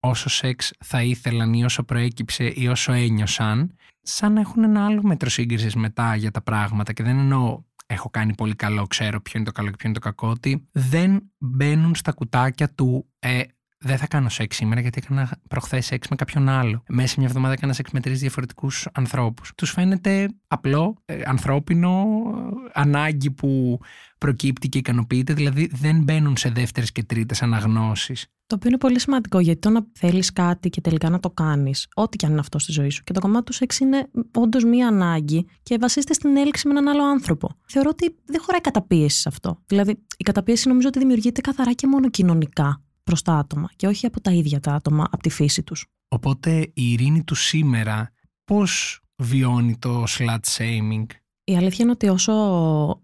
όσο 0.00 0.28
σεξ 0.28 0.72
θα 0.84 1.02
ήθελαν 1.02 1.52
ή 1.52 1.64
όσο 1.64 1.82
προέκυψε 1.82 2.52
ή 2.54 2.68
όσο 2.68 2.92
ένιωσαν, 2.92 3.74
σαν 4.02 4.32
να 4.32 4.40
έχουν 4.40 4.64
ένα 4.64 4.84
άλλο 4.84 5.02
μέτρο 5.02 5.30
σύγκρισης 5.30 5.74
μετά 5.74 6.16
για 6.16 6.30
τα 6.30 6.42
πράγματα. 6.42 6.92
Και 6.92 7.02
δεν 7.02 7.18
εννοώ 7.18 7.62
έχω 7.86 8.10
κάνει 8.10 8.34
πολύ 8.34 8.54
καλό, 8.54 8.86
ξέρω 8.86 9.20
ποιο 9.20 9.32
είναι 9.34 9.44
το 9.44 9.52
καλό 9.52 9.70
και 9.70 9.76
ποιο 9.76 9.88
είναι 9.88 9.98
το 9.98 10.04
κακό, 10.04 10.28
ότι 10.28 10.68
δεν 10.72 11.32
μπαίνουν 11.38 11.94
στα 11.94 12.12
κουτάκια 12.12 12.68
του 12.74 13.10
ε, 13.18 13.42
δεν 13.82 13.98
θα 13.98 14.06
κάνω 14.06 14.28
σεξ 14.28 14.56
σήμερα 14.56 14.80
γιατί 14.80 15.00
έκανα 15.04 15.30
προχθές 15.48 15.86
σεξ 15.86 16.08
με 16.08 16.16
κάποιον 16.16 16.48
άλλο. 16.48 16.82
Μέσα 16.88 17.08
σε 17.08 17.14
μια 17.18 17.28
εβδομάδα 17.28 17.52
έκανα 17.52 17.72
σεξ 17.72 17.90
με 17.90 18.00
τρεις 18.00 18.20
διαφορετικούς 18.20 18.88
ανθρώπους. 18.92 19.52
Τους 19.56 19.70
φαίνεται 19.70 20.28
απλό, 20.46 20.94
ε, 21.04 21.20
ανθρώπινο, 21.24 22.06
ανάγκη 22.72 23.30
που 23.30 23.80
προκύπτει 24.18 24.68
και 24.68 24.78
ικανοποιείται, 24.78 25.32
δηλαδή 25.32 25.70
δεν 25.72 26.02
μπαίνουν 26.02 26.36
σε 26.36 26.48
δεύτερες 26.48 26.92
και 26.92 27.02
τρίτες 27.02 27.42
αναγνώσεις. 27.42 28.26
Το 28.46 28.54
οποίο 28.54 28.68
είναι 28.70 28.78
πολύ 28.78 29.00
σημαντικό 29.00 29.40
γιατί 29.40 29.60
το 29.60 29.70
να 29.70 29.86
θέλεις 29.92 30.32
κάτι 30.32 30.68
και 30.68 30.80
τελικά 30.80 31.10
να 31.10 31.20
το 31.20 31.30
κάνεις, 31.30 31.88
ό,τι 31.94 32.16
και 32.16 32.26
αν 32.26 32.32
είναι 32.32 32.40
αυτό 32.40 32.58
στη 32.58 32.72
ζωή 32.72 32.90
σου. 32.90 33.02
Και 33.04 33.12
το 33.12 33.20
κομμάτι 33.20 33.44
του 33.44 33.52
σεξ 33.52 33.78
είναι 33.78 34.08
όντως 34.34 34.64
μία 34.64 34.88
ανάγκη 34.88 35.46
και 35.62 35.76
βασίζεται 35.80 36.12
στην 36.12 36.36
έλξη 36.36 36.68
με 36.68 36.72
έναν 36.78 36.88
άλλο 36.88 37.04
άνθρωπο. 37.04 37.50
Θεωρώ 37.66 37.88
ότι 37.92 38.16
δεν 38.24 38.40
χωράει 38.40 38.60
καταπίεσης 38.60 39.20
σε 39.20 39.28
αυτό. 39.28 39.58
Δηλαδή, 39.66 39.90
η 40.16 40.22
καταπίεση 40.24 40.68
νομίζω 40.68 40.88
ότι 40.88 40.98
δημιουργείται 40.98 41.40
καθαρά 41.40 41.72
και 41.72 41.86
μόνο 41.86 42.10
κοινωνικά 42.10 42.82
προς 43.02 43.22
τα 43.22 43.34
άτομα 43.34 43.68
και 43.76 43.86
όχι 43.86 44.06
από 44.06 44.20
τα 44.20 44.30
ίδια 44.30 44.60
τα 44.60 44.72
άτομα, 44.74 45.08
από 45.10 45.22
τη 45.22 45.30
φύση 45.30 45.62
τους. 45.62 45.86
Οπότε 46.08 46.70
η 46.74 46.92
ειρήνη 46.92 47.24
του 47.24 47.34
σήμερα 47.34 48.12
πώς 48.44 49.00
βιώνει 49.16 49.78
το 49.78 50.04
slut 50.08 50.38
shaming; 50.56 51.06
Η 51.44 51.56
αλήθεια 51.56 51.78
είναι 51.80 51.90
ότι 51.90 52.08
όσο 52.08 52.32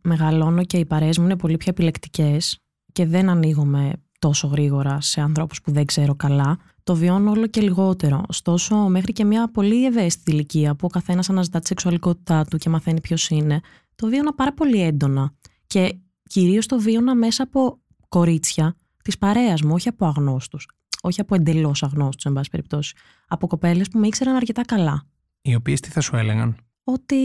μεγαλώνω 0.02 0.64
και 0.64 0.76
οι 0.76 0.84
παρέες 0.84 1.18
μου 1.18 1.24
είναι 1.24 1.36
πολύ 1.36 1.56
πιο 1.56 1.70
επιλεκτικές 1.70 2.58
και 2.92 3.06
δεν 3.06 3.28
ανοίγομαι 3.28 3.92
τόσο 4.18 4.46
γρήγορα 4.46 5.00
σε 5.00 5.20
ανθρώπους 5.20 5.60
που 5.60 5.72
δεν 5.72 5.84
ξέρω 5.84 6.14
καλά, 6.14 6.58
το 6.82 6.94
βιώνω 6.94 7.30
όλο 7.30 7.46
και 7.46 7.60
λιγότερο. 7.60 8.22
Ωστόσο, 8.28 8.76
μέχρι 8.76 9.12
και 9.12 9.24
μια 9.24 9.50
πολύ 9.50 9.86
ευαίσθητη 9.86 10.30
ηλικία 10.30 10.74
που 10.74 10.86
ο 10.86 10.88
καθένας 10.88 11.30
αναζητά 11.30 11.58
τη 11.58 11.66
σεξουαλικότητά 11.66 12.44
του 12.44 12.58
και 12.58 12.68
μαθαίνει 12.68 13.00
ποιος 13.00 13.28
είναι, 13.28 13.60
το 13.94 14.06
βίωνα 14.06 14.34
πάρα 14.34 14.52
πολύ 14.52 14.82
έντονα. 14.82 15.34
Και 15.66 15.98
κυρίως 16.22 16.66
το 16.66 16.80
βίωνα 16.80 17.14
μέσα 17.14 17.42
από 17.42 17.78
κορίτσια 18.08 18.76
της 19.08 19.18
παρέας 19.18 19.62
μου, 19.62 19.72
όχι 19.74 19.88
από 19.88 20.06
αγνώστους. 20.06 20.68
Όχι 21.02 21.20
από 21.20 21.34
εντελώς 21.34 21.82
αγνώστους, 21.82 22.24
εν 22.24 22.32
πάση 22.32 22.50
περιπτώσει. 22.50 22.94
Από 23.28 23.46
κοπέλες 23.46 23.88
που 23.88 23.98
με 23.98 24.06
ήξεραν 24.06 24.34
αρκετά 24.34 24.62
καλά. 24.62 25.02
Οι 25.42 25.54
οποίες 25.54 25.80
τι 25.80 25.88
θα 25.88 26.00
σου 26.00 26.16
έλεγαν; 26.16 26.56
Ότι 26.84 27.16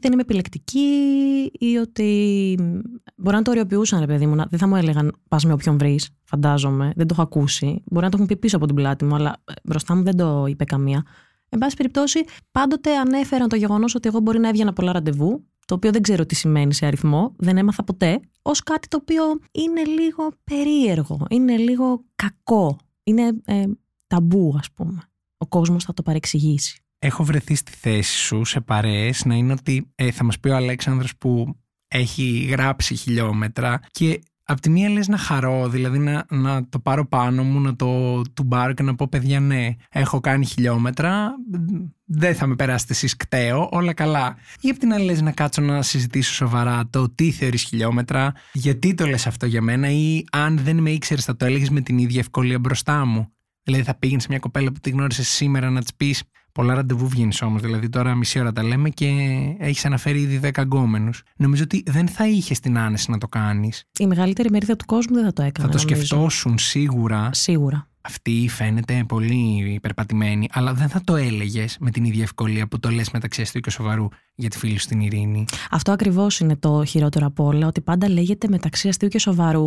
δεν 0.00 0.12
είμαι 0.12 0.20
επιλεκτική 0.20 0.88
ή 1.58 1.76
ότι. 1.76 2.54
Μπορεί 3.16 3.36
να 3.36 3.42
το 3.42 3.50
οριοποιούσαν, 3.50 4.00
ρε 4.00 4.06
παιδί 4.06 4.26
μου. 4.26 4.34
Δεν 4.34 4.58
θα 4.58 4.66
μου 4.66 4.76
έλεγαν 4.76 5.12
πας 5.28 5.44
με 5.44 5.52
όποιον 5.52 5.78
βρεις, 5.78 6.08
φαντάζομαι. 6.24 6.92
Δεν 6.96 7.06
το 7.06 7.14
έχω 7.18 7.22
ακούσει. 7.22 7.82
Μπορεί 7.84 8.04
να 8.04 8.10
το 8.10 8.16
έχουν 8.16 8.26
πει 8.28 8.36
πίσω 8.36 8.56
από 8.56 8.66
την 8.66 8.74
πλάτη 8.74 9.04
μου, 9.04 9.14
αλλά 9.14 9.36
ε, 9.44 9.52
μπροστά 9.64 9.94
μου 9.94 10.02
δεν 10.02 10.16
το 10.16 10.46
είπε 10.46 10.64
καμία. 10.64 11.04
Εν 11.48 11.58
πάση 11.58 11.76
περιπτώσει, 11.76 12.24
πάντοτε 12.50 12.96
ανέφεραν 12.96 13.48
το 13.48 13.56
γεγονός 13.56 13.94
ότι 13.94 14.08
εγώ 14.08 14.20
μπορεί 14.20 14.38
να 14.38 14.48
έβγαινα 14.48 14.72
πολλά 14.72 14.92
ραντεβού 14.92 15.46
το 15.66 15.74
οποίο 15.74 15.90
δεν 15.90 16.02
ξέρω 16.02 16.26
τι 16.26 16.34
σημαίνει 16.34 16.74
σε 16.74 16.86
αριθμό, 16.86 17.34
δεν 17.36 17.56
έμαθα 17.56 17.84
ποτέ, 17.84 18.20
ως 18.42 18.62
κάτι 18.62 18.88
το 18.88 18.98
οποίο 19.00 19.22
είναι 19.52 19.84
λίγο 19.84 20.32
περίεργο, 20.44 21.26
είναι 21.30 21.56
λίγο 21.56 22.04
κακό, 22.14 22.78
είναι 23.02 23.32
ε, 23.44 23.64
ταμπού 24.06 24.54
ας 24.58 24.72
πούμε. 24.72 25.02
Ο 25.36 25.46
κόσμος 25.46 25.84
θα 25.84 25.92
το 25.92 26.02
παρεξηγήσει. 26.02 26.80
Έχω 26.98 27.24
βρεθεί 27.24 27.54
στη 27.54 27.72
θέση 27.72 28.16
σου 28.16 28.44
σε 28.44 28.60
παρέες 28.60 29.24
να 29.24 29.34
είναι 29.34 29.52
ότι 29.52 29.92
ε, 29.94 30.10
θα 30.10 30.24
μας 30.24 30.40
πει 30.40 30.48
ο 30.48 30.56
Αλέξανδρος 30.56 31.16
που 31.16 31.56
έχει 31.88 32.46
γράψει 32.50 32.94
χιλιόμετρα 32.94 33.80
και 33.90 34.20
Απ' 34.48 34.60
τη 34.60 34.70
μία 34.70 34.88
λες 34.88 35.08
να 35.08 35.16
χαρώ, 35.16 35.68
δηλαδή 35.68 35.98
να, 35.98 36.26
να 36.28 36.68
το 36.68 36.78
πάρω 36.78 37.06
πάνω 37.06 37.42
μου, 37.42 37.60
να 37.60 37.76
το 37.76 38.22
τουμπάρω 38.34 38.72
και 38.72 38.82
να 38.82 38.94
πω 38.94 39.08
παιδιά 39.08 39.40
ναι, 39.40 39.68
έχω 39.90 40.20
κάνει 40.20 40.46
χιλιόμετρα, 40.46 41.34
δεν 42.04 42.34
θα 42.34 42.46
με 42.46 42.54
περάσετε 42.54 42.92
εσείς 42.92 43.16
κταίω, 43.16 43.68
όλα 43.72 43.92
καλά. 43.92 44.36
Ή 44.60 44.68
απ' 44.68 44.78
την 44.78 44.92
άλλη 44.92 45.04
λες 45.04 45.20
να 45.20 45.32
κάτσω 45.32 45.62
να 45.62 45.82
συζητήσω 45.82 46.32
σοβαρά 46.34 46.88
το 46.90 47.10
τι 47.10 47.30
θεωρείς 47.30 47.62
χιλιόμετρα, 47.62 48.32
γιατί 48.52 48.94
το 48.94 49.06
λες 49.06 49.26
αυτό 49.26 49.46
για 49.46 49.62
μένα 49.62 49.90
ή 49.90 50.24
αν 50.32 50.58
δεν 50.58 50.76
με 50.76 50.90
ήξερες 50.90 51.24
θα 51.24 51.36
το 51.36 51.44
έλεγες 51.44 51.70
με 51.70 51.80
την 51.80 51.98
ίδια 51.98 52.20
ευκολία 52.20 52.58
μπροστά 52.58 53.04
μου. 53.04 53.30
Δηλαδή 53.62 53.84
θα 53.84 53.94
πήγαινε 53.94 54.20
σε 54.20 54.26
μια 54.30 54.38
κοπέλα 54.38 54.72
που 54.72 54.80
τη 54.80 54.90
γνώρισες 54.90 55.28
σήμερα 55.28 55.70
να 55.70 55.80
της 55.80 55.94
πεις 55.94 56.22
Πολλά 56.56 56.74
ραντεβού 56.74 57.08
βγαίνεις 57.08 57.42
όμως. 57.42 57.62
Δηλαδή, 57.62 57.88
τώρα 57.88 58.14
μισή 58.14 58.40
ώρα 58.40 58.52
τα 58.52 58.62
λέμε 58.62 58.88
και 58.88 59.06
έχεις 59.58 59.84
αναφέρει 59.84 60.20
ήδη 60.20 60.36
10 60.38 60.62
γκόμενους. 60.62 61.22
Νομίζω 61.36 61.62
ότι 61.62 61.82
δεν 61.86 62.08
θα 62.08 62.28
είχες 62.28 62.60
την 62.60 62.78
άνεση 62.78 63.10
να 63.10 63.18
το 63.18 63.28
κάνεις. 63.28 63.84
Η 63.98 64.06
μεγαλύτερη 64.06 64.50
μερίδα 64.50 64.76
του 64.76 64.84
κόσμου 64.84 65.14
δεν 65.14 65.24
θα 65.24 65.32
το 65.32 65.42
έκανε. 65.42 65.68
Θα 65.68 65.72
το 65.72 65.78
σκεφτόσουν 65.78 66.58
σίγουρα. 66.58 67.30
Σίγουρα. 67.32 67.88
Αυτή 68.00 68.48
φαίνεται 68.50 69.04
πολύ 69.08 69.72
υπερπατημένη, 69.74 70.48
αλλά 70.52 70.74
δεν 70.74 70.88
θα 70.88 71.00
το 71.04 71.16
έλεγες 71.16 71.76
με 71.80 71.90
την 71.90 72.04
ίδια 72.04 72.22
ευκολία 72.22 72.68
που 72.68 72.80
το 72.80 72.90
λες 72.90 73.10
μεταξύ 73.10 73.42
αστείου 73.42 73.60
και 73.60 73.70
σοβαρού 73.70 74.08
για 74.34 74.50
τη 74.50 74.58
φίλη 74.58 74.72
σου 74.72 74.80
στην 74.80 75.00
ειρήνη. 75.00 75.44
Αυτό 75.70 75.92
ακριβώς 75.92 76.40
είναι 76.40 76.56
το 76.56 76.84
χειρότερο 76.84 77.26
από 77.26 77.44
όλα, 77.44 77.66
ότι 77.66 77.80
πάντα 77.80 78.08
λέγεται 78.08 78.48
μεταξύ 78.48 78.88
αστείου 78.88 79.08
και 79.08 79.18
σοβαρού 79.18 79.66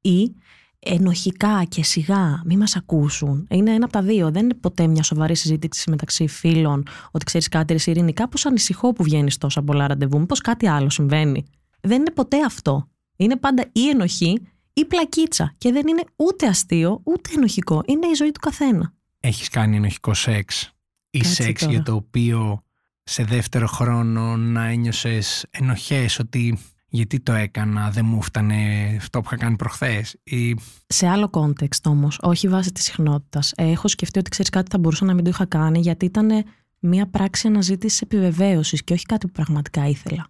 ή 0.00 0.34
ενοχικά 0.80 1.64
και 1.68 1.84
σιγά, 1.84 2.42
μη 2.44 2.56
μας 2.56 2.76
ακούσουν. 2.76 3.46
Είναι 3.50 3.70
ένα 3.70 3.84
από 3.84 3.92
τα 3.92 4.02
δύο. 4.02 4.30
Δεν 4.30 4.42
είναι 4.42 4.54
ποτέ 4.54 4.86
μια 4.86 5.02
σοβαρή 5.02 5.36
συζήτηση 5.36 5.90
μεταξύ 5.90 6.26
φίλων 6.26 6.86
ότι 7.10 7.24
ξέρεις 7.24 7.48
κάτι, 7.48 7.72
ρε 7.72 7.78
Ειρήνη, 7.90 8.12
κάπως 8.12 8.46
ανησυχώ 8.46 8.92
που 8.92 9.02
βγαίνεις 9.02 9.38
τόσα 9.38 9.62
πολλά 9.62 9.86
ραντεβού, 9.86 10.18
μήπως 10.18 10.40
κάτι 10.40 10.66
άλλο 10.66 10.90
συμβαίνει. 10.90 11.44
Δεν 11.80 11.98
είναι 11.98 12.10
ποτέ 12.10 12.44
αυτό. 12.44 12.88
Είναι 13.16 13.36
πάντα 13.36 13.64
ή 13.72 13.88
ενοχή 13.88 14.40
ή 14.72 14.84
πλακίτσα 14.84 15.54
και 15.58 15.72
δεν 15.72 15.88
είναι 15.88 16.02
ούτε 16.16 16.46
αστείο 16.46 17.00
ούτε 17.04 17.30
ενοχικό. 17.36 17.82
Είναι 17.86 18.06
η 18.06 18.14
ζωή 18.14 18.30
του 18.30 18.40
καθένα. 18.40 18.92
Έχεις 19.20 19.48
κάνει 19.48 19.76
ενοχικό 19.76 20.14
σεξ 20.14 20.72
ή 21.10 21.24
σεξ 21.24 21.64
για 21.64 21.82
το 21.82 21.94
οποίο 21.94 22.62
σε 23.02 23.24
δεύτερο 23.24 23.66
χρόνο 23.66 24.36
να 24.36 24.64
ένιωσες 24.64 25.46
ενοχές 25.50 26.18
ότι 26.18 26.58
γιατί 26.90 27.20
το 27.20 27.32
έκανα, 27.32 27.90
δεν 27.90 28.04
μου 28.04 28.22
φτανε 28.22 28.54
αυτό 28.98 29.20
που 29.20 29.26
είχα 29.26 29.36
κάνει 29.36 29.56
προχθές. 29.56 30.16
Ή... 30.22 30.56
Σε 30.86 31.06
άλλο 31.06 31.30
context 31.32 31.82
όμως, 31.84 32.18
όχι 32.22 32.48
βάσει 32.48 32.72
της 32.72 32.84
συχνότητας. 32.84 33.52
Έχω 33.56 33.88
σκεφτεί 33.88 34.18
ότι 34.18 34.30
ξέρεις 34.30 34.50
κάτι 34.50 34.70
θα 34.70 34.78
μπορούσα 34.78 35.04
να 35.04 35.14
μην 35.14 35.24
το 35.24 35.30
είχα 35.30 35.44
κάνει 35.44 35.78
γιατί 35.80 36.04
ήταν 36.04 36.44
μία 36.78 37.06
πράξη 37.06 37.46
αναζήτησης 37.46 38.00
επιβεβαίωσης 38.00 38.84
και 38.84 38.92
όχι 38.92 39.04
κάτι 39.04 39.26
που 39.26 39.32
πραγματικά 39.32 39.86
ήθελα. 39.86 40.26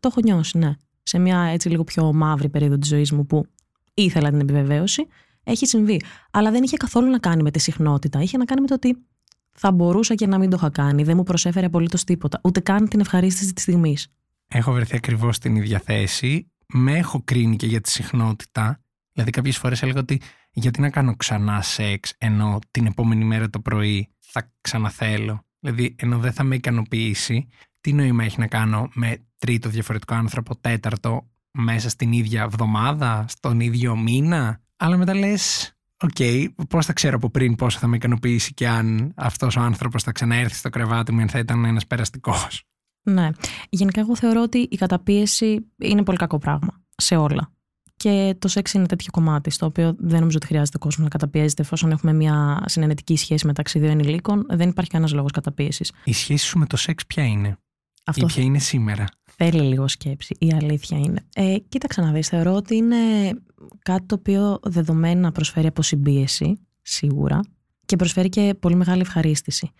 Το 0.00 0.08
έχω 0.10 0.20
νιώσει, 0.24 0.58
ναι. 0.58 0.74
Σε 1.02 1.18
μια 1.18 1.40
έτσι 1.40 1.68
λίγο 1.68 1.84
πιο 1.84 2.12
μαύρη 2.12 2.48
περίοδο 2.48 2.78
της 2.78 2.88
ζωής 2.88 3.12
μου 3.12 3.26
που 3.26 3.46
ήθελα 3.94 4.30
την 4.30 4.40
επιβεβαίωση, 4.40 5.06
έχει 5.44 5.66
συμβεί. 5.66 6.02
Αλλά 6.30 6.50
δεν 6.50 6.62
είχε 6.62 6.76
καθόλου 6.76 7.10
να 7.10 7.18
κάνει 7.18 7.42
με 7.42 7.50
τη 7.50 7.58
συχνότητα. 7.58 8.20
Είχε 8.20 8.36
να 8.36 8.44
κάνει 8.44 8.60
με 8.60 8.66
το 8.66 8.74
ότι 8.74 8.96
θα 9.52 9.72
μπορούσα 9.72 10.14
και 10.14 10.26
να 10.26 10.38
μην 10.38 10.50
το 10.50 10.56
είχα 10.56 10.70
κάνει. 10.70 11.02
Δεν 11.02 11.16
μου 11.16 11.22
προσέφερε 11.22 11.66
απολύτως 11.66 12.04
τίποτα. 12.04 12.40
Ούτε 12.42 12.60
καν 12.60 12.88
την 12.88 13.00
ευχαρίστηση 13.00 13.52
της 13.52 13.62
στιγμής. 13.62 14.08
Έχω 14.54 14.72
βρεθεί 14.72 14.96
ακριβώς 14.96 15.36
στην 15.36 15.56
ίδια 15.56 15.78
θέση. 15.78 16.52
Με 16.66 16.96
έχω 16.96 17.22
κρίνει 17.24 17.56
και 17.56 17.66
για 17.66 17.80
τη 17.80 17.90
συχνότητα. 17.90 18.80
Δηλαδή, 19.12 19.30
κάποιες 19.30 19.58
φορές 19.58 19.82
έλεγα 19.82 20.00
ότι 20.00 20.20
γιατί 20.52 20.80
να 20.80 20.90
κάνω 20.90 21.16
ξανά 21.16 21.62
σεξ 21.62 22.14
ενώ 22.18 22.58
την 22.70 22.86
επόμενη 22.86 23.24
μέρα 23.24 23.50
το 23.50 23.60
πρωί 23.60 24.08
θα 24.18 24.52
ξαναθέλω; 24.60 25.46
Δηλαδή, 25.60 25.94
ενώ 25.98 26.18
δεν 26.18 26.32
θα 26.32 26.42
με 26.42 26.54
ικανοποιήσει, 26.54 27.48
τι 27.80 27.92
νόημα 27.92 28.24
έχει 28.24 28.38
να 28.38 28.46
κάνω 28.46 28.88
με 28.94 29.26
τρίτο 29.38 29.68
διαφορετικό 29.68 30.14
άνθρωπο, 30.14 30.56
τέταρτο, 30.56 31.30
μέσα 31.50 31.88
στην 31.88 32.12
ίδια 32.12 32.42
εβδομάδα, 32.42 33.24
στον 33.28 33.60
ίδιο 33.60 33.96
μήνα; 33.96 34.60
Αλλά 34.76 34.96
μετά 34.96 35.14
λες, 35.14 35.72
OK, 35.96 36.10
okay, 36.18 36.46
πώς 36.68 36.86
θα 36.86 36.92
ξέρω 36.92 37.16
από 37.16 37.30
πριν 37.30 37.54
πόσο 37.54 37.78
θα 37.78 37.86
με 37.86 37.96
ικανοποιήσει 37.96 38.54
και 38.54 38.68
αν 38.68 39.12
αυτός 39.16 39.56
ο 39.56 39.60
άνθρωπος 39.60 40.02
θα 40.02 40.12
ξαναέρθει 40.12 40.56
στο 40.56 40.68
κρεβάτι 40.68 41.12
μου, 41.12 41.20
αν 41.20 41.28
θα 41.28 41.38
ήταν 41.38 41.64
ένας 41.64 41.86
περαστικός; 41.86 42.64
Ναι. 43.02 43.28
Γενικά, 43.70 44.00
εγώ 44.00 44.16
θεωρώ 44.16 44.42
ότι 44.42 44.58
η 44.58 44.76
καταπίεση 44.76 45.66
είναι 45.78 46.02
πολύ 46.02 46.18
κακό 46.18 46.38
πράγμα 46.38 46.82
σε 46.96 47.16
όλα. 47.16 47.52
Και 47.96 48.34
το 48.38 48.48
σεξ 48.48 48.72
είναι 48.72 48.86
τέτοιο 48.86 49.10
κομμάτι, 49.12 49.50
στο 49.50 49.66
οποίο 49.66 49.94
δεν 49.98 50.18
νομίζω 50.18 50.36
ότι 50.36 50.46
χρειάζεται 50.46 50.76
ο 50.76 50.80
κόσμος 50.80 51.04
να 51.04 51.08
καταπιέζεται, 51.08 51.62
εφόσον 51.62 51.90
έχουμε 51.90 52.12
μια 52.12 52.62
συνενετική 52.66 53.16
σχέση 53.16 53.46
μεταξύ 53.46 53.78
δύο 53.78 53.90
ενηλίκων. 53.90 54.46
Δεν 54.48 54.68
υπάρχει 54.68 54.90
κανένας 54.90 55.12
λόγος 55.12 55.30
καταπίεσης. 55.30 55.92
Η 56.04 56.12
σχέση 56.12 56.46
σου 56.46 56.58
με 56.58 56.66
το 56.66 56.76
σεξ 56.76 57.06
ποια 57.06 57.24
είναι, 57.24 57.56
Αυτό 58.06 58.22
ή 58.22 58.26
ποια 58.26 58.42
είναι 58.42 58.58
σήμερα; 58.58 59.04
Θέλει 59.36 59.60
λίγο 59.60 59.88
σκέψη. 59.88 60.36
Η 60.38 60.52
αλήθεια 60.52 60.98
είναι. 60.98 61.24
Ε, 61.34 61.56
κοίταξε 61.68 62.00
να 62.00 62.12
δεις. 62.12 62.28
Θεωρώ 62.28 62.54
ότι 62.54 62.76
είναι 62.76 62.96
κάτι 63.82 64.06
το 64.06 64.14
οποίο 64.14 64.58
δεδομένα 64.62 65.32
προσφέρει 65.32 65.66
αποσυμπίεση, 65.66 66.60
σίγουρα, 66.82 67.40
και 67.86 67.96
προσφέρει 67.96 68.28
και 68.28 68.54
πολύ 68.60 68.74
μεγάλη 68.74 69.00
ευχαρίστηση. 69.00 69.70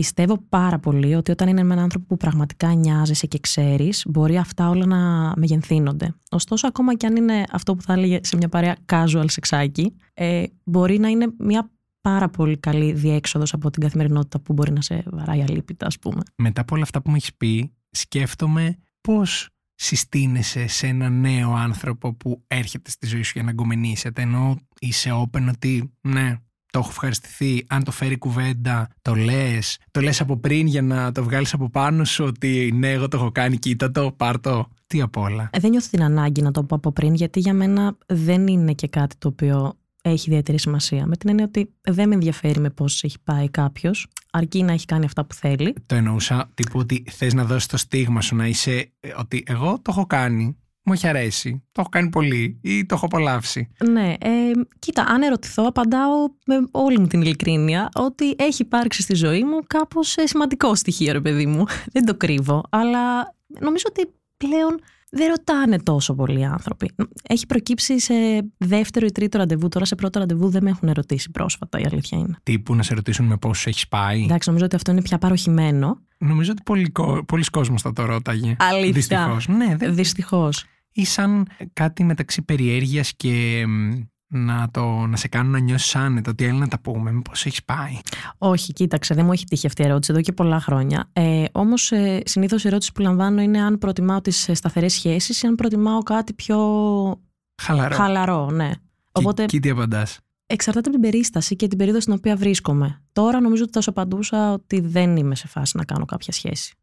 Πιστεύω 0.00 0.38
πάρα 0.48 0.78
πολύ 0.78 1.14
ότι 1.14 1.30
όταν 1.30 1.48
είναι 1.48 1.62
με 1.62 1.72
έναν 1.72 1.84
άνθρωπο 1.84 2.06
που 2.06 2.16
πραγματικά 2.16 2.74
νοιάζεσαι 2.74 3.26
και 3.26 3.38
ξέρεις, 3.38 4.04
μπορεί 4.08 4.36
αυτά 4.36 4.68
όλα 4.68 4.86
να 4.86 5.32
μεγενθύνονται. 5.36 6.14
Ωστόσο, 6.30 6.66
ακόμα 6.66 6.94
και 6.94 7.06
αν 7.06 7.16
είναι 7.16 7.44
αυτό 7.50 7.74
που 7.74 7.82
θα 7.82 7.92
έλεγε 7.92 8.18
σε 8.22 8.36
μια 8.36 8.48
παρέα 8.48 8.76
casual 8.92 9.24
σεξάκι, 9.26 9.96
ε, 10.14 10.44
μπορεί 10.64 10.98
να 10.98 11.08
είναι 11.08 11.34
μια 11.38 11.70
πάρα 12.00 12.28
πολύ 12.28 12.56
καλή 12.56 12.92
διέξοδος 12.92 13.52
από 13.52 13.70
την 13.70 13.82
καθημερινότητα 13.82 14.40
που 14.40 14.52
μπορεί 14.52 14.72
να 14.72 14.80
σε 14.80 15.02
βαράει 15.06 15.42
αλήπητα, 15.42 15.86
ας 15.86 15.98
πούμε. 15.98 16.20
Μετά 16.36 16.60
από 16.60 16.74
όλα 16.74 16.82
αυτά 16.82 17.02
που 17.02 17.10
μου 17.10 17.16
έχεις 17.16 17.34
πει, 17.34 17.72
σκέφτομαι 17.90 18.76
πώς 19.00 19.48
συστήνεσαι 19.74 20.66
σε 20.66 20.86
ένα 20.86 21.08
νέο 21.08 21.52
άνθρωπο 21.54 22.14
που 22.14 22.44
έρχεται 22.46 22.90
στη 22.90 23.06
ζωή 23.06 23.22
σου 23.22 23.32
για 23.34 23.42
να 23.42 23.52
γκομενήσετε, 23.52 24.22
ενώ 24.22 24.56
είσαι 24.80 25.10
open 25.12 25.48
ότι 25.48 25.92
ναι, 26.00 26.36
το 26.76 26.82
έχω 26.82 26.90
ευχαριστηθεί. 26.90 27.64
Αν 27.68 27.84
το 27.84 27.90
φέρει 27.90 28.18
κουβέντα, 28.18 28.88
το 29.02 29.14
λες. 29.14 29.78
Το 29.90 30.00
λες 30.00 30.20
από 30.20 30.36
πριν 30.36 30.66
για 30.66 30.82
να 30.82 31.12
το 31.12 31.24
βγάλεις 31.24 31.54
από 31.54 31.70
πάνω 31.70 32.04
σου 32.04 32.24
ότι 32.24 32.72
ναι, 32.74 32.90
εγώ 32.90 33.08
το 33.08 33.16
έχω 33.16 33.30
κάνει, 33.32 33.56
κοίτα 33.56 33.90
το, 33.90 34.12
πάρ 34.16 34.40
το. 34.40 34.68
Τι 34.86 35.00
απ' 35.00 35.16
όλα. 35.16 35.48
Ε, 35.52 35.58
δεν 35.58 35.70
νιώθω 35.70 35.88
την 35.90 36.02
ανάγκη 36.02 36.42
να 36.42 36.50
το 36.50 36.64
πω 36.64 36.74
από 36.74 36.92
πριν, 36.92 37.14
γιατί 37.14 37.40
για 37.40 37.54
μένα 37.54 37.96
δεν 38.06 38.46
είναι 38.46 38.72
και 38.72 38.88
κάτι 38.88 39.16
το 39.18 39.28
οποίο 39.28 39.78
έχει 40.02 40.30
ιδιαίτερη 40.30 40.58
σημασία. 40.58 41.06
Με 41.06 41.16
την 41.16 41.28
έννοια 41.28 41.44
ότι 41.44 41.74
δεν 41.80 42.08
με 42.08 42.14
ενδιαφέρει 42.14 42.60
με 42.60 42.70
πώς 42.70 43.02
έχει 43.02 43.16
πάει 43.24 43.50
κάποιος, 43.50 44.06
αρκεί 44.30 44.62
να 44.62 44.72
έχει 44.72 44.84
κάνει 44.84 45.04
αυτά 45.04 45.24
που 45.24 45.34
θέλει. 45.34 45.74
Το 45.86 45.94
εννοούσα 45.94 46.50
τύπου 46.54 46.78
ότι 46.78 47.04
θες 47.10 47.34
να 47.34 47.44
δώσεις 47.44 47.66
το 47.66 47.76
στίγμα 47.76 48.20
σου, 48.20 48.36
να 48.36 48.46
είσαι 48.46 48.92
ε, 49.00 49.08
ότι 49.18 49.44
εγώ 49.46 49.78
το 49.82 49.90
έχω 49.90 50.06
κάνει 50.06 50.56
μου 50.86 50.92
έχει 50.92 51.06
αρέσει, 51.06 51.62
το 51.72 51.80
έχω 51.80 51.88
κάνει 51.88 52.08
πολύ 52.08 52.60
ή 52.62 52.86
το 52.86 52.94
έχω 52.94 53.04
απολαύσει. 53.04 53.68
Ναι, 53.90 54.14
ε, 54.18 54.30
κοίτα, 54.78 55.02
αν 55.02 55.22
ερωτηθώ, 55.22 55.66
απαντάω 55.66 56.14
με 56.46 56.68
όλη 56.70 56.98
μου 56.98 57.06
την 57.06 57.20
ειλικρίνεια 57.20 57.88
ότι 57.94 58.34
έχει 58.38 58.62
υπάρξει 58.62 59.02
στη 59.02 59.14
ζωή 59.14 59.44
μου 59.44 59.58
κάπως 59.66 60.16
ε, 60.16 60.26
σημαντικό 60.26 60.74
στοιχείο, 60.74 61.12
ρε 61.12 61.20
παιδί 61.20 61.46
μου. 61.46 61.64
Δεν 61.94 62.04
το 62.04 62.14
κρύβω, 62.14 62.62
αλλά 62.70 63.34
νομίζω 63.60 63.84
ότι 63.88 64.12
πλέον 64.36 64.80
δεν 65.10 65.28
ρωτάνε 65.28 65.78
τόσο 65.78 66.14
πολλοί 66.14 66.44
άνθρωποι. 66.44 66.90
Έχει 67.28 67.46
προκύψει 67.46 68.00
σε 68.00 68.14
δεύτερο 68.56 69.06
ή 69.06 69.12
τρίτο 69.12 69.38
ραντεβού. 69.38 69.68
Τώρα 69.68 69.84
σε 69.84 69.94
πρώτο 69.94 70.18
ραντεβού 70.18 70.48
δεν 70.48 70.62
με 70.62 70.70
έχουν 70.70 70.88
ερωτήσει 70.88 71.30
πρόσφατα, 71.30 71.78
η 71.78 71.82
αλήθεια 71.90 72.18
είναι. 72.18 72.36
Τύπου 72.42 72.74
να 72.74 72.82
σε 72.82 72.94
ρωτήσουν 72.94 73.26
με 73.26 73.36
πόσους 73.36 73.66
έχεις 73.66 73.88
πάει; 73.88 74.22
Εντάξει, 74.22 74.48
νομίζω 74.48 74.64
ότι 74.64 74.76
αυτό 74.76 74.90
είναι 74.90 75.02
πια 75.02 75.18
παροχημένο. 75.18 76.00
Νομίζω 76.18 76.52
ότι 76.52 76.92
πολλοί 77.26 77.44
κόσμος 77.50 77.82
θα 77.82 77.92
το 77.92 78.04
ρώταγε. 78.04 78.56
Αλήθεια. 78.58 78.92
Δυστυχώς. 78.92 79.48
Ναι, 79.48 79.76
δεν... 79.76 79.94
Δυστυχώς 79.94 80.64
ή 80.96 81.04
σαν 81.04 81.46
κάτι 81.72 82.04
μεταξύ 82.04 82.42
περιέργειας 82.42 83.12
και 83.16 83.64
να, 84.26 84.68
το, 84.70 84.84
να 85.06 85.16
σε 85.16 85.28
κάνουν 85.28 85.52
να 85.52 85.58
νιώσεις 85.58 85.96
άνετα, 85.96 86.30
ότι 86.30 86.44
έλα 86.44 86.58
να 86.58 86.68
τα 86.68 86.80
πούμε, 86.80 87.12
μήπως 87.12 87.46
έχεις 87.46 87.64
πάει; 87.64 87.98
Όχι, 88.38 88.72
κοίταξε, 88.72 89.14
δεν 89.14 89.24
μου 89.24 89.32
έχει 89.32 89.44
τύχει 89.44 89.66
αυτή 89.66 89.82
η 89.82 89.84
ερώτηση 89.84 90.12
εδώ 90.12 90.20
και 90.20 90.32
πολλά 90.32 90.60
χρόνια. 90.60 91.10
Ε, 91.12 91.44
Όμως, 91.52 91.92
ε, 91.92 92.20
συνήθως 92.24 92.64
η 92.64 92.66
ερώτηση 92.68 92.92
που 92.92 93.00
λαμβάνω 93.00 93.40
είναι 93.40 93.62
αν 93.62 93.78
προτιμάω 93.78 94.20
τις 94.20 94.50
σταθερές 94.52 94.92
σχέσεις 94.92 95.42
ή 95.42 95.46
αν 95.46 95.54
προτιμάω 95.54 96.02
κάτι 96.02 96.32
πιο. 96.32 96.58
Χαλαρό. 97.62 97.94
Χαλαρό, 97.94 98.50
ναι. 98.50 98.70
Οπότε, 99.12 99.44
και 99.44 99.60
τι 99.60 99.70
απαντάς; 99.70 100.20
Εξαρτάται 100.46 100.88
από 100.88 100.98
την 100.98 101.10
περίσταση 101.10 101.56
και 101.56 101.68
την 101.68 101.78
περίοδο 101.78 102.00
στην 102.00 102.12
οποία 102.12 102.36
βρίσκομαι. 102.36 103.02
Τώρα 103.12 103.40
νομίζω 103.40 103.62
ότι 103.62 103.72
θα 103.72 103.80
σου 103.80 103.90
απαντούσα 103.90 104.52
ότι 104.52 104.80
δεν 104.80 105.16
είμαι 105.16 105.34
σε 105.34 105.48
φάση 105.48 105.76
να 105.76 105.84
κάνω 105.84 106.04
κάποια 106.04 106.32
σχέση. 106.32 106.74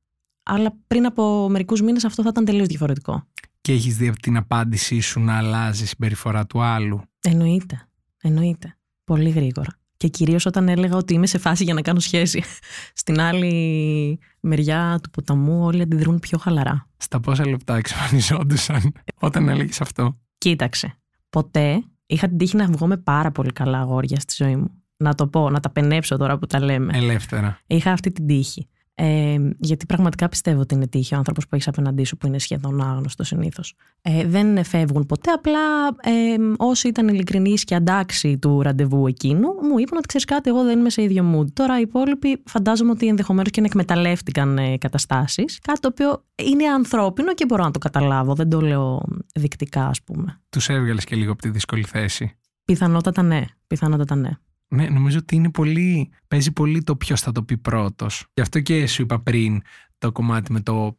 Αλλά 0.43 0.77
πριν 0.88 1.05
από 1.05 1.50
μερικούς 1.50 1.82
μήνες 1.82 2.05
αυτό 2.05 2.24
θα 2.24 2.29
ήταν 2.29 2.46
τελείως 2.46 2.67
διαφορετικό 2.67 3.27
και 3.63 3.72
έχεις 3.72 3.98
δει 3.98 4.08
από 4.08 4.20
την 4.20 4.38
απάντησή 4.38 5.00
σου 5.00 5.20
να 5.20 5.38
αλλάζει 5.38 5.84
η 5.84 5.86
συμπεριφορά 5.86 6.46
του 6.46 6.62
άλλου. 6.62 7.01
Εννοείται. 7.22 7.88
Εννοείται. 8.22 8.77
Πολύ 9.03 9.29
γρήγορα. 9.29 9.79
Και 9.98 10.08
κυρίως 10.08 10.46
όταν 10.46 10.70
έλεγα 10.70 10.96
ότι 10.96 11.13
είμαι 11.13 11.27
σε 11.27 11.38
φάση 11.38 11.63
για 11.63 11.74
να 11.74 11.82
κάνω 11.82 12.00
σχέση. 12.00 12.43
Στην 13.01 13.20
άλλη 13.20 14.20
μεριά 14.39 15.00
του 15.03 15.10
ποταμού 15.10 15.65
όλοι 15.65 15.82
αντιδρούν 15.82 16.20
πιο 16.20 16.38
χαλαρά. 16.38 16.89
Στα 16.98 17.20
πόσα 17.20 17.48
λεπτά 17.48 17.75
εξαφανιζόντουσαν 17.75 18.93
όταν 19.20 19.50
έλεγες 19.50 19.82
αυτό; 19.82 20.20
Κοίταξε. 20.38 20.98
Ποτέ 21.29 21.84
είχα 22.05 22.27
την 22.27 22.38
τύχη 22.38 22.55
να 22.55 22.65
βγω 22.65 22.88
με 22.88 22.98
πάρα 22.98 23.32
πολύ 23.32 23.51
καλά 23.51 23.79
αγόρια 23.79 24.20
στη 24.20 24.43
ζωή 24.43 24.55
μου. 24.55 24.84
Να 24.98 25.15
το 25.15 25.27
πω, 25.27 25.50
να 25.50 25.60
τα 25.60 25.70
πενέψω 25.70 26.17
τώρα 26.17 26.38
που 26.38 26.46
τα 26.46 26.60
λέμε. 26.60 26.98
Ελεύθερα. 26.98 27.60
Είχα 27.67 27.91
αυτή 27.91 28.12
την 28.12 28.27
τύχη. 28.27 28.67
Ε, 28.95 29.38
γιατί 29.59 29.85
πραγματικά 29.85 30.29
πιστεύω 30.29 30.59
ότι 30.59 30.75
είναι 30.75 30.88
τύχη 30.88 31.13
ο 31.13 31.17
άνθρωπος 31.17 31.47
που 31.47 31.55
έχεις 31.55 31.67
απέναντί 31.67 32.03
σου 32.03 32.17
που 32.17 32.27
είναι 32.27 32.39
σχεδόν 32.39 32.81
άγνωστος 32.81 33.27
συνήθως. 33.27 33.75
Ε, 34.01 34.27
δεν 34.27 34.63
φεύγουν 34.63 35.05
ποτέ. 35.05 35.31
Απλά 35.31 35.59
ε, 36.01 36.35
όσοι 36.57 36.88
ήταν 36.88 37.07
ειλικρινείς 37.07 37.63
και 37.63 37.75
αντάξει 37.75 38.38
του 38.38 38.62
ραντεβού 38.62 39.07
εκείνου, 39.07 39.47
μου 39.47 39.77
είπαν 39.77 39.97
ότι 39.97 40.07
ξέρεις 40.07 40.25
κάτι, 40.25 40.50
εγώ 40.50 40.63
δεν 40.63 40.79
είμαι 40.79 40.89
σε 40.89 41.01
ίδιο 41.01 41.35
mood. 41.35 41.53
Τώρα 41.53 41.77
οι 41.77 41.81
υπόλοιποι 41.81 42.43
φαντάζομαι 42.45 42.91
ότι 42.91 43.07
ενδεχομένως 43.07 43.51
και 43.51 43.62
να 43.62 43.65
εκμεταλλεύτηκαν 43.65 44.57
ε, 44.57 44.77
καταστάσεις. 44.77 45.59
Κάτι 45.59 45.79
το 45.79 45.88
οποίο 45.88 46.23
είναι 46.35 46.67
ανθρώπινο 46.67 47.33
και 47.33 47.45
μπορώ 47.45 47.63
να 47.63 47.71
το 47.71 47.79
καταλάβω. 47.79 48.33
Δεν 48.35 48.50
το 48.50 48.62
λέω 48.62 49.01
δεικτικά, 49.33 49.88
ας 49.88 50.01
πούμε. 50.01 50.41
Τους 50.50 50.69
έβγαλες 50.69 51.03
και 51.03 51.15
λίγο 51.15 51.31
από 51.31 51.41
τη 51.41 51.50
δύσκολη 51.50 51.83
θέση. 51.83 52.38
Πιθανότατα 52.65 53.21
ναι. 53.21 53.45
Πιθανότατα 53.67 54.15
ναι. 54.15 54.29
Ναι, 54.73 54.89
νομίζω 54.89 55.17
ότι 55.17 55.35
είναι 55.35 55.51
πολύ, 55.51 56.11
παίζει 56.27 56.51
πολύ 56.51 56.83
το 56.83 56.95
ποιος 56.95 57.21
θα 57.21 57.31
το 57.31 57.43
πει 57.43 57.57
πρώτος. 57.57 58.25
Γι' 58.33 58.41
αυτό 58.41 58.59
και 58.59 58.87
σου 58.87 59.01
είπα 59.01 59.19
πριν 59.19 59.61
το 59.97 60.11
κομμάτι 60.11 60.51
με 60.51 60.61
το. 60.61 60.97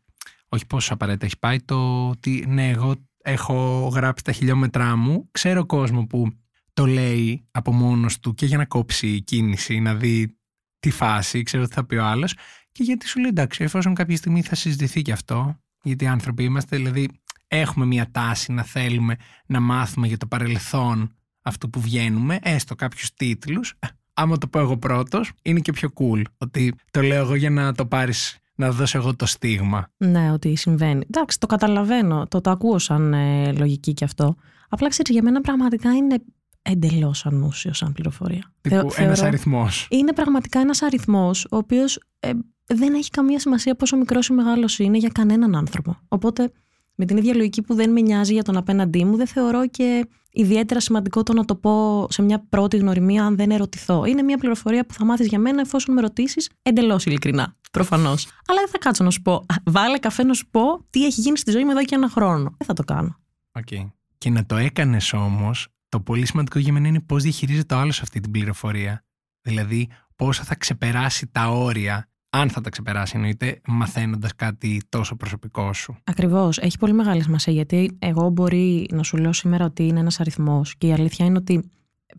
Όχι 0.49 0.67
πόσο 0.67 0.95
απαραίτητα 0.95 1.27
έχει 1.27 1.39
πάει, 1.39 1.61
το 1.61 2.09
ότι 2.09 2.45
ναι, 2.49 2.69
εγώ 2.69 2.95
έχω 3.23 3.89
γράψει 3.95 4.25
τα 4.25 4.33
χιλιόμετρά 4.33 4.97
μου. 4.97 5.29
Ξέρω 5.31 5.67
κόσμο 5.67 6.07
που 6.07 6.29
το 6.73 6.87
λέει 6.87 7.49
από 7.51 7.73
μόνος 7.73 8.21
του 8.21 8.35
και 8.35 8.47
για 8.47 8.57
να 8.57 8.65
κόψει 8.65 9.23
κίνηση, 9.23 9.81
να 9.81 9.95
δει 9.95 10.39
τη 10.79 10.91
φάση, 10.91 11.43
ξέρω 11.43 11.67
τι 11.67 11.75
θα 11.75 11.85
πει 11.85 11.95
ο 11.95 12.05
άλλος. 12.05 12.35
Και 12.73 12.83
γιατί 12.83 13.07
σου 13.09 13.21
λέει 13.21 13.29
εντάξει, 13.29 13.65
εφόσον 13.65 13.95
κάποια 13.95 14.17
στιγμή 14.17 14.43
θα 14.43 14.55
συζητηθεί 14.55 15.03
και 15.03 15.13
αυτό, 15.13 15.61
γιατί 15.83 16.07
άνθρωποι 16.07 16.45
είμαστε, 16.45 16.77
δηλαδή 16.77 17.09
έχουμε 17.47 17.87
μια 17.87 18.11
τάση 18.11 18.53
να 18.53 18.63
θέλουμε 18.63 19.17
να 19.47 19.61
μάθουμε 19.61 20.07
για 20.07 20.17
το 20.17 20.27
παρελθόν 20.27 21.15
αυτού 21.45 21.71
που 21.71 21.81
βγαίνουμε, 21.81 22.39
έστω 22.43 22.75
κάποιους 22.75 23.15
τίτλους. 23.15 23.75
Άμα 24.15 24.39
το 24.39 24.47
πω 24.47 24.59
εγώ 24.59 24.77
πρώτος, 24.77 25.33
είναι 25.43 25.61
και 25.61 25.73
πιο 25.73 25.93
cool. 25.95 26.23
Ότι 26.39 26.75
το 26.91 27.03
λέω 27.03 27.21
εγώ 27.23 27.35
για 27.35 27.51
να 27.51 27.75
το 27.75 27.87
πάρεις, 27.87 28.39
να 28.55 28.71
δώσω 28.71 28.99
εγώ 28.99 29.17
το 29.17 29.27
στίγμα. 29.27 29.91
Ναι, 29.97 30.33
ότι 30.33 30.57
συμβαίνει. 30.57 31.05
Εντάξει, 31.11 31.39
το 31.39 31.47
καταλαβαίνω. 31.47 32.27
Το, 32.29 32.41
το 32.41 32.51
ακούω 32.51 32.79
σαν 32.79 33.13
ε, 33.13 33.53
λογική 33.53 33.93
και 33.93 34.05
αυτό. 34.05 34.37
Απλά 34.69 34.89
ξέρεις, 34.89 35.13
για 35.13 35.23
μένα 35.23 35.41
πραγματικά 35.41 35.95
είναι 35.95 36.17
εντελώς 36.63 37.27
ανούσιος 37.27 37.77
σαν 37.77 37.93
πληροφορία. 37.93 38.53
Τύπου 38.61 38.93
ένας 38.97 39.23
αριθμός. 39.23 39.87
Είναι 39.91 40.13
πραγματικά 40.13 40.61
ένας 40.61 40.83
αριθμός, 40.83 41.45
ο 41.51 41.57
οποίος 41.57 42.01
ε, 42.21 42.31
δεν 42.67 42.95
έχει 42.95 43.11
καμία 43.11 43.39
σημασία 43.39 43.75
πόσο 43.75 43.97
μικρός 43.97 44.29
ή 44.29 44.33
μεγάλος 44.33 44.79
είναι 44.79 44.99
για 44.99 45.11
κανέναν 45.15 45.57
άνθρωπο. 45.57 45.99
Οπότε 46.09 46.53
Με 46.95 47.05
την 47.05 47.17
ίδια 47.17 47.35
λογική 47.35 47.63
που 47.63 47.75
δεν 47.75 47.91
με 47.91 48.01
νοιάζει 48.01 48.33
για 48.33 48.43
τον 48.43 48.57
απέναντί 48.57 49.05
μου, 49.05 49.17
δεν 49.17 49.27
θεωρώ 49.27 49.69
και 49.69 50.09
ιδιαίτερα 50.33 50.81
σημαντικό 50.81 51.23
το 51.23 51.33
να 51.33 51.45
το 51.45 51.55
πω 51.55 52.07
σε 52.11 52.23
μια 52.23 52.47
πρώτη 52.49 52.77
γνωριμία 52.77 53.25
αν 53.25 53.37
δεν 53.37 53.51
ερωτηθώ. 53.51 54.05
Είναι 54.05 54.23
μια 54.23 54.39
πληροφορία 54.39 54.87
που 54.87 54.95
θα 54.95 55.05
μάθεις 55.05 55.27
για 55.27 55.39
μένα 55.39 55.61
εφόσον 55.61 55.95
με 55.95 56.01
ρωτήσεις 56.01 56.51
εντελώς 56.63 57.05
ειλικρινά. 57.05 57.57
Προφανώς. 57.73 58.29
Αλλά 58.47 58.59
δεν 58.59 58.69
θα 58.69 58.79
κάτσω 58.79 59.05
να 59.05 59.11
σου 59.11 59.23
πω. 59.23 59.47
Βάλε 59.65 59.99
καφέ 59.99 60.25
να 60.25 60.35
σου 60.35 60.47
πω 60.51 60.85
τι 60.91 61.05
έχει 61.05 61.21
γίνει 61.21 61.39
στη 61.39 61.51
ζωή 61.51 61.65
μου 61.65 61.71
εδώ 61.71 61.85
και 61.85 61.95
ένα 61.95 62.09
χρόνο. 62.09 62.55
Δεν 62.59 62.67
θα 62.67 62.73
το 62.73 62.85
κάνω. 62.85 63.17
Okay. 63.53 63.91
Και 64.19 64.31
να 64.31 64.47
το 64.47 64.57
έκανες 64.57 65.13
όμως, 65.13 65.69
το 65.89 66.01
πολύ 66.01 66.27
σημαντικό 66.27 66.59
για 66.59 66.73
μένα 66.73 66.89
είναι 66.89 67.01
πώς 67.01 67.23
διαχειρίζεται 67.23 67.75
ο 67.75 67.79
άλλος 67.79 68.01
αυτή 68.01 68.21
την 68.21 68.31
πληροφορία. 68.31 69.05
Δηλαδή, 69.41 69.89
πόσο 70.17 70.43
θα 70.43 70.55
ξεπεράσει 70.55 71.27
τα 71.27 71.49
όρια 71.49 72.09
αν 72.37 72.51
θα 72.51 72.61
τα 72.61 72.71
ξεπεράσει 72.71 73.13
εννοείται, 73.17 73.61
μαθαίνοντας 73.67 74.35
κάτι 74.35 74.81
τόσο 74.89 75.17
προσωπικό 75.17 75.73
σου. 75.73 75.97
Ακριβώς. 76.05 76.59
Έχει 76.59 76.79
πολύ 76.79 76.93
μεγάλη 76.93 77.23
σημασία 77.23 77.53
γιατί 77.53 77.97
εγώ 77.99 78.29
μπορεί 78.29 78.87
να 78.93 79.03
σου 79.03 79.17
λέω 79.17 79.33
σήμερα 79.33 79.65
ότι 79.65 79.87
είναι 79.87 80.01
ένας 80.01 80.21
αριθμός 80.21 80.77
και 80.77 80.87
η 80.87 80.93
αλήθεια 80.93 81.27
είναι 81.27 81.39
ότι 81.39 81.71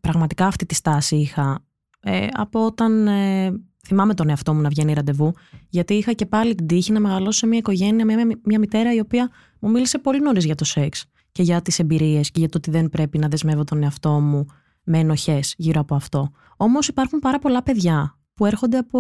πραγματικά 0.01 0.47
αυτή 0.47 0.65
τη 0.65 0.75
στάση 0.75 1.15
είχα 1.15 1.59
ε, 2.01 2.27
από 2.31 2.65
όταν 2.65 3.07
ε, 3.07 3.51
θυμάμαι 3.85 4.13
τον 4.13 4.29
εαυτό 4.29 4.53
μου 4.53 4.61
να 4.61 4.69
βγαίνει 4.69 4.93
ραντεβού, 4.93 5.33
γιατί 5.69 5.93
είχα 5.93 6.13
και 6.13 6.25
πάλι 6.25 6.55
την 6.55 6.67
τύχη 6.67 6.91
να 6.91 6.99
μεγαλώσω 6.99 7.39
σε 7.39 7.47
μια 7.47 7.57
οικογένεια 7.57 8.05
με 8.05 8.13
μια 8.43 8.59
μητέρα 8.59 8.93
η 8.93 8.99
οποία 8.99 9.29
μου 9.59 9.69
μίλησε 9.71 9.97
πολύ 9.97 10.19
νωρίς 10.19 10.45
για 10.45 10.55
το 10.55 10.65
σεξ 10.65 11.05
και 11.31 11.43
για 11.43 11.61
τις 11.61 11.79
εμπειρίες 11.79 12.31
και 12.31 12.39
για 12.39 12.49
το 12.49 12.57
ότι 12.57 12.71
δεν 12.71 12.89
πρέπει 12.89 13.17
να 13.17 13.27
δεσμεύω 13.27 13.63
τον 13.63 13.83
εαυτό 13.83 14.09
μου 14.09 14.45
με 14.83 14.99
ενοχές 14.99 15.53
γύρω 15.57 15.79
από 15.79 15.95
αυτό. 15.95 16.31
Όμως 16.57 16.87
υπάρχουν 16.87 17.19
πάρα 17.19 17.39
πολλά 17.39 17.63
παιδιά 17.63 18.19
που 18.33 18.45
έρχονται 18.45 18.77
από 18.77 18.99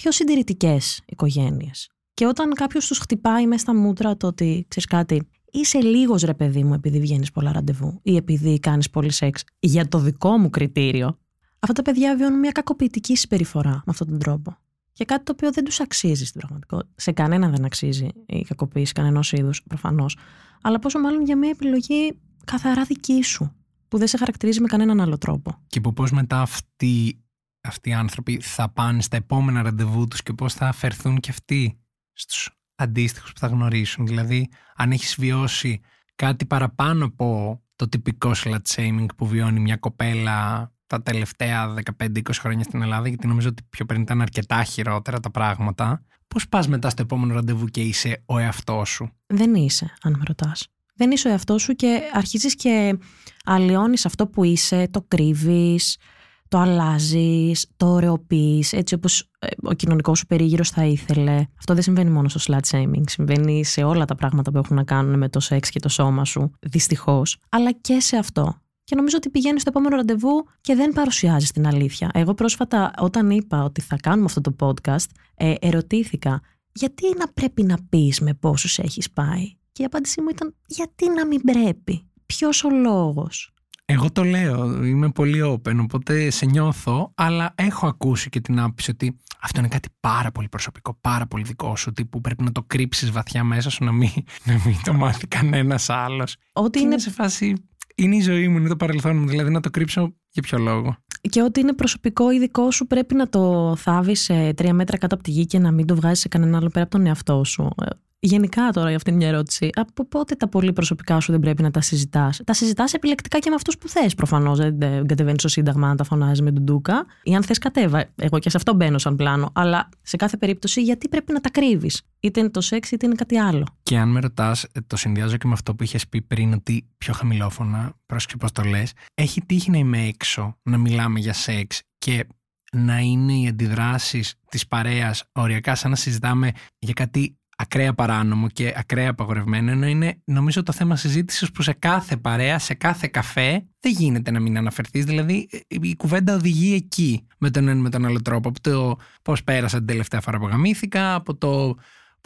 πιο 0.00 0.12
συντηρητικές 0.12 1.02
οικογένειες. 1.06 1.90
Και 2.14 2.26
όταν 2.26 2.52
κάποιος 2.52 2.86
τους 2.86 2.98
χτυπάει 2.98 3.46
μέσα 3.46 3.60
στα 3.60 3.74
μούτρα 3.74 4.16
το 4.16 4.26
ότι 4.26 4.64
ξέρεις 4.68 4.88
κάτι, 4.88 5.28
είσαι 5.50 5.78
λίγος 5.78 6.22
ρε 6.22 6.34
παιδί 6.34 6.64
μου 6.64 6.74
επειδή 6.74 7.00
βγαίνεις 7.00 7.30
πολλά 7.30 7.52
ραντεβού 7.52 8.00
ή 8.02 8.16
επειδή 8.16 8.60
κάνεις 8.60 8.90
πολύ 8.90 9.12
σεξ 9.12 9.44
για 9.58 9.88
το 9.88 9.98
δικό 9.98 10.38
μου 10.38 10.50
κριτήριο, 10.50 11.18
αυτά 11.58 11.72
τα 11.72 11.82
παιδιά 11.82 12.16
βιώνουν 12.16 12.38
μια 12.38 12.52
κακοποιητική 12.52 13.16
συμπεριφορά 13.16 13.70
με 13.70 13.82
αυτόν 13.86 14.06
τον 14.06 14.18
τρόπο. 14.18 14.56
Και 14.92 15.04
κάτι 15.04 15.24
το 15.24 15.32
οποίο 15.32 15.52
δεν 15.52 15.64
τους 15.64 15.80
αξίζει 15.80 16.24
στην 16.24 16.40
πραγματικότητα. 16.40 16.92
Σε 16.96 17.12
κανένα 17.12 17.48
δεν 17.48 17.64
αξίζει 17.64 18.08
η 18.26 18.42
κακοποίηση 18.42 18.92
κανενός 18.92 19.32
είδους, 19.32 19.62
προφανώς. 19.62 20.16
Αλλά 20.62 20.78
πόσο 20.78 20.98
μάλλον 20.98 21.24
για 21.24 21.36
μια 21.36 21.50
επιλογή 21.50 22.18
καθαρά 22.44 22.84
δική 22.84 23.22
σου, 23.22 23.52
που 23.88 23.98
δεν 23.98 24.06
σε 24.06 24.16
χαρακτηρίζει 24.16 24.60
με 24.60 24.66
κανέναν 24.66 25.00
άλλο 25.00 25.18
τρόπο. 25.18 25.62
Και 25.66 25.80
που 25.80 25.92
πώς 25.92 26.10
μετά 26.10 26.40
αυτή 26.40 27.20
αυτοί 27.66 27.88
οι 27.88 27.92
άνθρωποι 27.92 28.40
θα 28.40 28.68
πάνε 28.68 29.02
στα 29.02 29.16
επόμενα 29.16 29.62
ραντεβού 29.62 30.08
τους 30.08 30.22
και 30.22 30.32
πώς 30.32 30.54
θα 30.54 30.68
αφαιρθούν 30.68 31.20
και 31.20 31.30
αυτοί 31.30 31.78
στους 32.12 32.50
αντίστοιχους 32.74 33.32
που 33.32 33.38
θα 33.38 33.46
γνωρίσουν. 33.46 34.06
Δηλαδή, 34.06 34.48
αν 34.76 34.92
έχεις 34.92 35.16
βιώσει 35.18 35.80
κάτι 36.14 36.46
παραπάνω 36.46 37.04
από 37.04 37.60
το 37.76 37.88
τυπικό 37.88 38.32
slut 38.34 38.62
shaming 38.74 39.06
που 39.16 39.26
βιώνει 39.26 39.60
μια 39.60 39.76
κοπέλα 39.76 40.70
τα 40.86 41.02
τελευταία 41.02 41.74
15-20 42.02 42.20
χρόνια 42.32 42.64
στην 42.64 42.82
Ελλάδα, 42.82 43.08
γιατί 43.08 43.26
νομίζω 43.26 43.48
ότι 43.48 43.62
πιο 43.70 43.84
πριν 43.84 44.00
ήταν 44.00 44.20
αρκετά 44.20 44.64
χειρότερα 44.64 45.20
τα 45.20 45.30
πράγματα, 45.30 46.02
πώς 46.28 46.48
πας 46.48 46.68
μετά 46.68 46.90
στο 46.90 47.02
επόμενο 47.02 47.34
ραντεβού 47.34 47.66
και 47.66 47.80
είσαι 47.80 48.22
ο 48.26 48.38
εαυτός 48.38 48.88
σου; 48.88 49.10
Δεν 49.26 49.54
είσαι, 49.54 49.94
αν 50.02 50.12
με 50.12 50.22
ρωτάς. 50.26 50.68
Δεν 50.94 51.10
είσαι 51.10 51.28
ο 51.28 51.30
εαυτός 51.30 51.62
σου 51.62 51.72
και 51.72 52.00
αρχίζεις 52.12 52.54
και 52.54 52.98
αλλοιώνεις 53.44 54.06
αυτό 54.06 54.26
που 54.26 54.44
είσαι, 54.44 54.88
το 54.90 55.04
κρύβεις, 55.08 55.98
το 56.48 56.58
αλλάζεις, 56.58 57.66
το 57.76 57.86
ωρεοποιείς 57.86 58.72
έτσι 58.72 58.94
όπως 58.94 59.30
ε, 59.38 59.46
ο 59.62 59.72
κοινωνικός 59.72 60.18
σου 60.18 60.26
περίγυρος 60.26 60.70
θα 60.70 60.84
ήθελε. 60.84 61.44
Αυτό 61.58 61.74
δεν 61.74 61.82
συμβαίνει 61.82 62.10
μόνο 62.10 62.28
στο 62.28 62.40
slut 62.54 62.76
shaming. 62.76 63.02
Συμβαίνει 63.06 63.64
σε 63.64 63.82
όλα 63.82 64.04
τα 64.04 64.14
πράγματα 64.14 64.50
που 64.50 64.58
έχουν 64.58 64.76
να 64.76 64.84
κάνουν 64.84 65.18
με 65.18 65.28
το 65.28 65.40
σεξ 65.40 65.70
και 65.70 65.80
το 65.80 65.88
σώμα 65.88 66.24
σου, 66.24 66.50
δυστυχώς. 66.60 67.36
Αλλά 67.48 67.72
και 67.72 68.00
σε 68.00 68.16
αυτό. 68.16 68.60
Και 68.84 68.94
νομίζω 68.96 69.16
ότι 69.16 69.30
πηγαίνεις 69.30 69.60
στο 69.60 69.70
επόμενο 69.70 69.96
ραντεβού 69.96 70.46
και 70.60 70.74
δεν 70.74 70.92
παρουσιάζεις 70.92 71.50
την 71.50 71.66
αλήθεια. 71.66 72.10
Εγώ 72.14 72.34
πρόσφατα, 72.34 72.90
όταν 72.98 73.30
είπα 73.30 73.62
ότι 73.62 73.80
θα 73.80 73.96
κάνουμε 73.96 74.24
αυτό 74.24 74.40
το 74.40 74.56
podcast, 74.60 75.06
ε, 75.34 75.54
ερωτήθηκα 75.58 76.40
γιατί 76.72 77.14
να 77.18 77.28
πρέπει 77.28 77.62
να 77.62 77.76
πεις 77.88 78.20
με 78.20 78.34
πόσους 78.34 78.78
έχεις 78.78 79.10
πάει; 79.10 79.52
Και 79.72 79.82
η 79.82 79.84
απάντησή 79.84 80.20
μου 80.20 80.28
ήταν 80.28 80.54
γιατί 80.66 81.10
να 81.10 81.26
μην 81.26 81.40
πρέπει; 81.40 82.10
Ποιος 82.26 82.64
ο 82.64 82.70
λόγος; 82.70 83.54
Εγώ 83.88 84.12
το 84.12 84.24
λέω, 84.24 84.84
είμαι 84.84 85.10
πολύ 85.10 85.40
open, 85.44 85.78
οπότε 85.80 86.30
σε 86.30 86.46
νιώθω, 86.46 87.12
αλλά 87.14 87.54
έχω 87.54 87.86
ακούσει 87.86 88.28
και 88.28 88.40
την 88.40 88.60
άποψη 88.60 88.90
ότι 88.90 89.16
αυτό 89.40 89.58
είναι 89.58 89.68
κάτι 89.68 89.88
πάρα 90.00 90.30
πολύ 90.30 90.48
προσωπικό, 90.48 90.98
πάρα 91.00 91.26
πολύ 91.26 91.42
δικό 91.42 91.76
σου, 91.76 91.92
που 92.10 92.20
πρέπει 92.20 92.42
να 92.42 92.52
το 92.52 92.62
κρύψεις 92.62 93.10
βαθιά 93.10 93.44
μέσα 93.44 93.70
σου, 93.70 93.84
να 93.84 93.92
μην, 93.92 94.10
να 94.44 94.52
μην 94.64 94.76
το 94.84 94.92
μάθει 94.92 95.26
κανένας 95.26 95.90
άλλος. 95.90 96.36
Ότι 96.52 96.80
είναι... 96.80 96.98
σε 96.98 97.10
φάση, 97.10 97.54
είναι 97.94 98.16
η 98.16 98.20
ζωή 98.20 98.48
μου, 98.48 98.58
είναι 98.58 98.68
το 98.68 98.76
παρελθόν 98.76 99.16
μου, 99.16 99.26
δηλαδή 99.26 99.50
να 99.50 99.60
το 99.60 99.70
κρύψω 99.70 100.14
για 100.30 100.42
ποιο 100.42 100.58
λόγο. 100.58 100.96
Και 101.20 101.42
ότι 101.42 101.60
είναι 101.60 101.74
προσωπικό 101.74 102.32
ή 102.32 102.38
δικό 102.38 102.70
σου 102.70 102.86
πρέπει 102.86 103.14
να 103.14 103.28
το 103.28 103.74
θάβεις 103.76 104.20
σε 104.20 104.54
τρία 104.54 104.74
μέτρα 104.74 104.98
κάτω 104.98 105.14
από 105.14 105.24
τη 105.24 105.30
γη 105.30 105.46
και 105.46 105.58
να 105.58 105.72
μην 105.72 105.86
το 105.86 105.94
βγάζεις 105.94 106.20
σε 106.20 106.28
κανέναν 106.28 106.54
άλλο 106.54 106.68
πέρα 106.68 106.84
από 106.84 106.96
τον 106.96 107.06
εαυτό 107.06 107.44
σου. 107.44 107.70
Γενικά 108.18 108.70
τώρα 108.72 108.86
για 108.88 108.96
αυτήν 108.96 109.18
την 109.18 109.28
ερώτηση, 109.28 109.70
από 109.74 110.06
πότε 110.08 110.34
τα 110.34 110.48
πολύ 110.48 110.72
προσωπικά 110.72 111.20
σου 111.20 111.32
δεν 111.32 111.40
πρέπει 111.40 111.62
να 111.62 111.70
τα 111.70 111.80
συζητάς; 111.80 112.40
Τα 112.44 112.52
συζητάς 112.52 112.94
επιλεκτικά 112.94 113.38
και 113.38 113.48
με 113.48 113.54
αυτούς 113.54 113.78
που 113.78 113.88
θες. 113.88 114.14
Προφανώς 114.14 114.58
δεν 114.58 115.06
κατεβαίνεις 115.06 115.40
στο 115.40 115.48
Σύνταγμα 115.48 115.88
να 115.88 115.94
τα 115.94 116.04
φωνάζεις 116.04 116.40
με 116.40 116.52
τον 116.52 116.62
Ντούκα. 116.62 117.06
Ή 117.22 117.34
αν 117.34 117.42
θες, 117.42 117.58
κατέβα. 117.58 118.04
Εγώ 118.16 118.38
και 118.38 118.50
σε 118.50 118.56
αυτό 118.56 118.74
μπαίνω 118.74 118.98
σαν 118.98 119.16
πλάνο. 119.16 119.50
Αλλά 119.54 119.88
σε 120.02 120.16
κάθε 120.16 120.36
περίπτωση, 120.36 120.82
γιατί 120.82 121.08
πρέπει 121.08 121.32
να 121.32 121.40
τα 121.40 121.50
κρύβεις; 121.50 122.02
Είτε 122.20 122.40
είναι 122.40 122.50
το 122.50 122.60
σεξ, 122.60 122.90
είτε 122.90 123.06
είναι 123.06 123.14
κάτι 123.14 123.38
άλλο. 123.38 123.66
Και 123.82 123.98
αν 123.98 124.08
με 124.08 124.20
ρωτάς, 124.20 124.64
ε, 124.72 124.80
το 124.86 124.96
συνδυάζω 124.96 125.36
και 125.36 125.46
με 125.46 125.52
αυτό 125.52 125.74
που 125.74 125.82
είχες 125.82 126.08
πει 126.08 126.22
πριν, 126.22 126.52
ότι 126.52 126.86
πιο 126.98 127.12
χαμηλόφωνα, 127.14 127.92
πρόσεξε 128.06 128.36
πώς 128.36 128.52
το 128.52 128.62
λες, 128.62 128.92
έχει 129.14 129.42
τύχει 129.46 129.70
να 129.70 129.78
είμαι 129.78 130.06
έξω, 130.06 130.56
να 130.62 130.78
μιλάμε 130.78 131.20
για 131.20 131.32
σεξ 131.32 131.82
και 131.98 132.26
να 132.72 132.98
είναι 132.98 133.32
οι 133.32 133.48
αντιδράσεις 133.48 134.34
της 134.48 134.66
παρέας 134.66 135.24
οριακά 135.32 135.74
σαν 135.74 135.90
να 135.90 135.96
συζητάμε 135.96 136.50
για 136.78 136.92
κάτι 136.92 137.36
ακραία 137.56 137.94
παράνομο 137.94 138.48
και 138.48 138.74
ακραία 138.76 139.10
απαγορευμένο, 139.10 139.70
ενώ 139.70 139.86
είναι 139.86 140.20
νομίζω 140.24 140.62
το 140.62 140.72
θέμα 140.72 140.96
συζήτησης 140.96 141.50
που 141.50 141.62
σε 141.62 141.72
κάθε 141.72 142.16
παρέα, 142.16 142.58
σε 142.58 142.74
κάθε 142.74 143.06
καφέ 143.06 143.66
δεν 143.80 143.92
γίνεται 143.92 144.30
να 144.30 144.40
μην 144.40 144.56
αναφερθείς. 144.56 145.04
Δηλαδή 145.04 145.48
η 145.68 145.96
κουβέντα 145.96 146.34
οδηγεί 146.34 146.74
εκεί 146.74 147.26
με 147.38 147.50
τον 147.50 147.68
ένα 147.68 147.80
με 147.80 147.90
τον 147.90 148.04
άλλο 148.04 148.22
τρόπο. 148.22 148.48
Από 148.48 148.60
το 148.60 148.96
πώς 149.22 149.44
πέρασα 149.44 149.76
την 149.76 149.86
τελευταία 149.86 150.20
φορά 150.20 150.38
που 150.38 150.46
γαμήθηκα, 150.46 151.14
από 151.14 151.36
το 151.36 151.74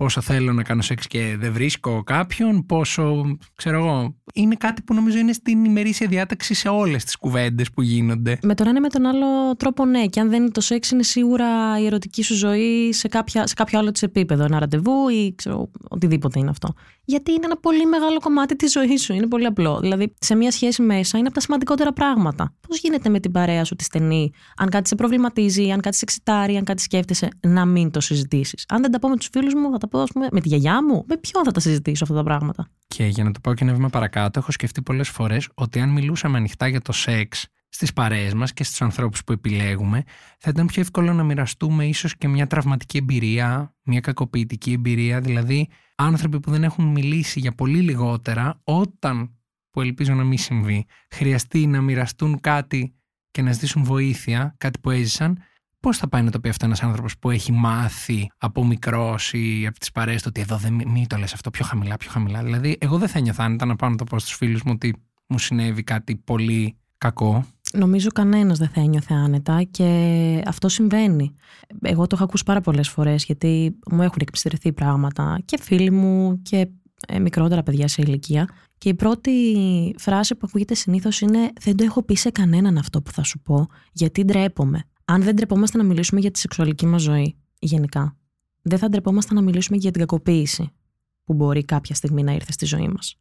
πόσο 0.00 0.20
θέλω 0.20 0.52
να 0.52 0.62
κάνω 0.62 0.82
σεξ 0.82 1.06
και 1.06 1.36
δεν 1.38 1.52
βρίσκω 1.52 2.02
κάποιον, 2.02 2.66
πόσο, 2.66 3.36
ξέρω 3.54 3.78
εγώ, 3.78 4.14
είναι 4.34 4.54
κάτι 4.54 4.82
που 4.82 4.94
νομίζω 4.94 5.18
είναι 5.18 5.32
στην 5.32 5.64
ημερήσια 5.64 6.06
διάταξη 6.06 6.54
σε 6.54 6.68
όλες 6.68 7.04
τις 7.04 7.16
κουβέντες 7.16 7.70
που 7.70 7.82
γίνονται. 7.82 8.38
Με 8.42 8.54
τον 8.54 8.66
ένα 8.66 8.80
με 8.80 8.88
τον 8.88 9.06
άλλο 9.06 9.56
τρόπο, 9.56 9.84
ναι. 9.84 10.06
Και 10.06 10.20
αν 10.20 10.30
δεν 10.30 10.42
είναι 10.42 10.50
το 10.50 10.60
σεξ, 10.60 10.90
είναι 10.90 11.02
σίγουρα 11.02 11.46
η 11.80 11.86
ερωτική 11.86 12.22
σου 12.22 12.34
ζωή 12.34 12.92
σε, 12.92 13.08
κάποια, 13.08 13.46
σε 13.46 13.54
κάποιο 13.54 13.78
άλλο 13.78 13.90
της 13.90 14.02
επίπεδο. 14.02 14.44
Ένα 14.44 14.58
ραντεβού 14.58 15.08
ή 15.08 15.34
ξέρω, 15.36 15.70
οτιδήποτε 15.88 16.38
είναι 16.38 16.50
αυτό. 16.50 16.74
Γιατί 17.04 17.32
είναι 17.32 17.44
ένα 17.44 17.56
πολύ 17.56 17.86
μεγάλο 17.86 18.18
κομμάτι 18.18 18.56
της 18.56 18.72
ζωής 18.72 19.02
σου. 19.02 19.12
Είναι 19.12 19.26
πολύ 19.26 19.46
απλό. 19.46 19.78
Δηλαδή, 19.80 20.14
σε 20.18 20.34
μια 20.34 20.50
σχέση 20.50 20.82
μέσα 20.82 21.18
είναι 21.18 21.26
από 21.26 21.36
τα 21.36 21.40
σημαντικότερα 21.40 21.92
πράγματα. 21.92 22.54
Πώς 22.68 22.80
γίνεται 22.80 23.08
με 23.08 23.20
την 23.20 23.32
παρέα 23.32 23.64
σου 23.64 23.76
τη 23.76 23.84
στενή, 23.84 24.32
αν 24.56 24.68
κάτι 24.68 24.88
σε 24.88 24.94
προβληματίζει, 24.94 25.70
αν 25.70 25.80
κάτι 25.80 25.96
σε 25.96 26.04
εξητάρει, 26.04 26.56
αν 26.56 26.64
κάτι 26.64 26.82
σκέφτεσαι, 26.82 27.28
να 27.40 27.64
μην 27.64 27.90
το 27.90 28.00
συζητήσεις. 28.00 28.64
Αν 28.68 28.82
δεν 28.82 28.90
τα 28.90 28.98
πω 28.98 29.08
με 29.08 29.16
τους 29.16 29.28
φίλους 29.32 29.54
μου, 29.54 29.70
θα 29.70 29.78
τα 29.78 29.88
πω 29.90 30.04
πούμε, 30.12 30.28
με 30.32 30.40
τη 30.40 30.48
γιαγιά 30.48 30.84
μου. 30.84 31.04
Με 31.06 31.16
ποιον 31.16 31.44
θα 31.44 31.50
τα 31.50 31.60
συζητήσω 31.60 32.04
αυτά 32.04 32.16
τα 32.16 32.22
πράγματα; 32.22 32.70
Και 32.86 33.04
για 33.04 33.24
να 33.24 33.30
το 33.30 33.40
πάω 33.40 33.54
και 33.54 33.64
ένα 33.64 33.74
βήμα 33.74 33.88
παρακάτω, 33.88 34.38
έχω 34.38 34.52
σκεφτεί 34.52 34.82
πολλές 34.82 35.08
φορές 35.08 35.48
ότι 35.54 35.80
αν 35.80 35.88
μιλούσαμε 35.88 36.36
ανοιχτά 36.36 36.68
για 36.68 36.80
το 36.80 36.92
σεξ 36.92 37.46
στις 37.68 37.92
παρέες 37.92 38.34
μας 38.34 38.52
και 38.52 38.64
στους 38.64 38.82
ανθρώπους 38.82 39.24
που 39.24 39.32
επιλέγουμε, 39.32 40.02
θα 40.38 40.50
ήταν 40.50 40.66
πιο 40.66 40.82
εύκολο 40.82 41.12
να 41.12 41.22
μοιραστούμε 41.22 41.86
ίσως 41.86 42.16
και 42.16 42.28
μια 42.28 42.46
τραυματική 42.46 42.96
εμπειρία, 42.96 43.74
μια 43.82 44.00
κακοποιητική 44.00 44.72
εμπειρία. 44.72 45.20
Δηλαδή, 45.20 45.68
άνθρωποι 45.96 46.40
που 46.40 46.50
δεν 46.50 46.64
έχουν 46.64 46.84
μιλήσει 46.84 47.40
για 47.40 47.52
πολύ 47.52 47.80
λιγότερα, 47.80 48.60
όταν, 48.64 49.38
που 49.70 49.80
ελπίζω 49.80 50.14
να 50.14 50.24
μην 50.24 50.38
συμβεί, 50.38 50.86
χρειαστεί 51.10 51.66
να 51.66 51.80
μοιραστούν 51.80 52.40
κάτι 52.40 52.94
και 53.30 53.42
να 53.42 53.52
ζητήσουν 53.52 53.84
βοήθεια, 53.84 54.54
κάτι 54.58 54.78
που 54.78 54.90
έζησαν, 54.90 55.38
Πώς 55.80 55.96
θα 55.96 56.08
πάει 56.08 56.22
να 56.22 56.30
το 56.30 56.40
πει 56.40 56.48
αυτό 56.48 56.64
ένας 56.64 56.82
άνθρωπος 56.82 57.18
που 57.18 57.30
έχει 57.30 57.52
μάθει 57.52 58.30
από 58.38 58.64
μικρός 58.64 59.32
ή 59.32 59.66
από 59.66 59.78
τις 59.78 59.90
παρέες 59.92 60.22
του 60.22 60.26
ότι 60.28 60.40
εδώ 60.40 60.56
δεν 60.56 60.72
μην 60.72 61.06
το 61.06 61.16
λες 61.16 61.32
αυτό 61.32 61.50
πιο 61.50 61.64
χαμηλά, 61.64 61.96
πιο 61.96 62.10
χαμηλά. 62.10 62.42
Δηλαδή, 62.42 62.76
εγώ 62.80 62.98
δεν 62.98 63.08
θα 63.08 63.20
νιώθω 63.20 63.44
άνετα 63.44 63.66
να 63.66 63.76
πάω 63.76 63.90
να 63.90 63.96
το 63.96 64.04
πω 64.04 64.18
στους 64.18 64.34
φίλους 64.34 64.62
μου 64.62 64.72
ότι 64.74 64.94
μου 65.26 65.38
συνέβη 65.38 65.82
κάτι 65.82 66.16
πολύ 66.16 66.76
κακό. 66.98 67.44
Νομίζω 67.72 68.08
κανένας 68.08 68.58
δεν 68.58 68.68
θα 68.68 68.80
ένιωθε 68.80 69.14
άνετα 69.14 69.62
και 69.62 70.42
αυτό 70.46 70.68
συμβαίνει. 70.68 71.34
Εγώ 71.82 72.06
το 72.06 72.14
έχω 72.14 72.24
ακούσει 72.24 72.44
πάρα 72.44 72.60
πολλές 72.60 72.88
φορές 72.88 73.24
γιατί 73.24 73.78
μου 73.90 74.02
έχουν 74.02 74.18
εκπιστρεθεί 74.20 74.72
πράγματα 74.72 75.38
και 75.44 75.58
φίλοι 75.60 75.90
μου 75.90 76.42
και 76.42 76.68
ε, 77.08 77.18
μικρότερα 77.18 77.62
παιδιά 77.62 77.88
σε 77.88 78.02
ηλικία. 78.02 78.48
Και 78.78 78.88
η 78.88 78.94
πρώτη 78.94 79.32
φράση 79.98 80.34
που 80.34 80.46
ακούγεται 80.48 80.74
συνήθως 80.74 81.20
είναι 81.20 81.50
Δεν 81.60 81.76
το 81.76 81.84
έχω 81.84 82.02
πει 82.02 82.14
σε 82.16 82.30
κανέναν 82.30 82.78
αυτό 82.78 83.02
που 83.02 83.12
θα 83.12 83.22
σου 83.22 83.38
πω, 83.38 83.66
γιατί 83.92 84.24
ντρέπομαι 84.24 84.84
αν 85.10 85.22
δεν 85.22 85.34
ντρεπόμαστε 85.34 85.78
να 85.78 85.84
μιλήσουμε 85.84 86.20
για 86.20 86.30
τη 86.30 86.38
σεξουαλική 86.38 86.86
μας 86.86 87.02
ζωή, 87.02 87.36
γενικά, 87.58 88.16
δεν 88.62 88.78
θα 88.78 88.88
ντρεπόμαστε 88.88 89.34
να 89.34 89.42
μιλήσουμε 89.42 89.76
για 89.76 89.90
την 89.90 90.00
κακοποίηση 90.00 90.70
που 91.24 91.34
μπορεί 91.34 91.64
κάποια 91.64 91.94
στιγμή 91.94 92.22
να 92.22 92.32
ήρθε 92.32 92.52
στη 92.52 92.64
ζωή 92.64 92.88
μας. 92.88 93.16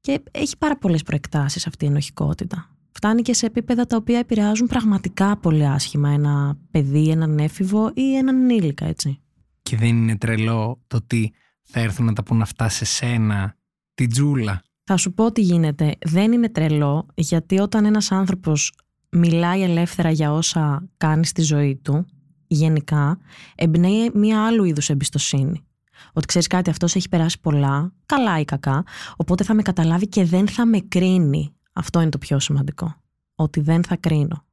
Και 0.00 0.22
έχει 0.30 0.56
πάρα 0.58 0.78
πολλές 0.78 1.02
προεκτάσεις 1.02 1.66
αυτή 1.66 1.84
η 1.84 1.88
ενοχικότητα. 1.88 2.76
Φτάνει 2.90 3.22
και 3.22 3.34
σε 3.34 3.46
επίπεδα 3.46 3.86
τα 3.86 3.96
οποία 3.96 4.18
επηρεάζουν 4.18 4.66
πραγματικά 4.66 5.36
πολύ 5.36 5.66
άσχημα 5.66 6.08
ένα 6.10 6.58
παιδί, 6.70 7.08
έναν 7.08 7.38
έφηβο 7.38 7.90
ή 7.94 8.16
έναν 8.16 8.36
ενήλικα, 8.42 8.86
έτσι. 8.86 9.20
Και 9.62 9.76
δεν 9.76 9.88
είναι 9.88 10.16
τρελό 10.16 10.82
το 10.86 10.96
ότι 10.96 11.32
θα 11.62 11.80
έρθουν 11.80 12.06
να 12.06 12.12
τα 12.12 12.22
πούν 12.22 12.42
αυτά 12.42 12.68
σε 12.68 12.84
σένα, 12.84 13.56
την 13.94 14.10
τζούλα. 14.10 14.62
Θα 14.84 14.96
σου 14.96 15.12
πω 15.12 15.32
τι 15.32 15.40
γίνεται. 15.40 15.96
Δεν 16.06 16.32
είναι 16.32 16.48
τρελό, 16.48 17.06
γιατί 17.14 17.58
όταν 17.58 17.84
ένας 17.84 18.12
άνθρωπος 18.12 18.72
μιλάει 19.16 19.62
ελεύθερα 19.62 20.10
για 20.10 20.32
όσα 20.32 20.88
κάνει 20.96 21.26
στη 21.26 21.42
ζωή 21.42 21.76
του, 21.76 22.06
γενικά, 22.46 23.18
εμπνέει 23.54 24.10
μία 24.14 24.46
άλλου 24.46 24.64
είδους 24.64 24.88
εμπιστοσύνη. 24.88 25.64
Ότι 26.12 26.26
ξέρεις 26.26 26.46
κάτι, 26.46 26.70
αυτός 26.70 26.94
έχει 26.94 27.08
περάσει 27.08 27.40
πολλά, 27.40 27.92
καλά 28.06 28.38
ή 28.40 28.44
κακά, 28.44 28.84
οπότε 29.16 29.44
θα 29.44 29.54
με 29.54 29.62
καταλάβει 29.62 30.08
και 30.08 30.24
δεν 30.24 30.48
θα 30.48 30.66
με 30.66 30.78
κρίνει. 30.78 31.54
Αυτό 31.72 32.00
είναι 32.00 32.10
το 32.10 32.18
πιο 32.18 32.38
σημαντικό. 32.38 32.94
Ότι 33.34 33.60
δεν 33.60 33.84
θα 33.84 33.96
κρίνω. 33.96 34.44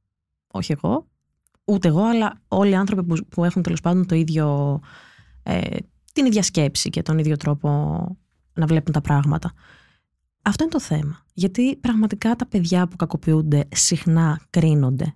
Όχι 0.48 0.72
εγώ, 0.72 1.08
ούτε 1.66 1.88
εγώ, 1.88 2.04
αλλά 2.04 2.42
όλοι 2.48 2.72
οι 2.72 2.76
άνθρωποι 2.76 3.04
που, 3.04 3.26
που 3.30 3.44
έχουν 3.44 3.62
τέλος 3.62 3.82
πάντων 3.82 4.06
το 4.06 4.16
ίδιο, 4.16 4.80
ε, 5.44 5.78
την 6.14 6.26
ίδια 6.26 6.44
σκέψη 6.44 6.90
και 6.90 7.02
τον 7.02 7.18
ίδιο 7.18 7.38
τρόπο 7.38 7.70
να 8.54 8.66
βλέπουν 8.66 8.94
τα 8.94 9.02
πράγματα. 9.02 9.54
Αυτό 10.46 10.64
είναι 10.64 10.72
το 10.72 10.80
θέμα. 10.80 11.26
Γιατί 11.34 11.76
πραγματικά 11.76 12.36
τα 12.36 12.46
παιδιά 12.46 12.88
που 12.88 12.96
κακοποιούνται 12.96 13.68
συχνά 13.72 14.42
κρίνονται. 14.50 15.16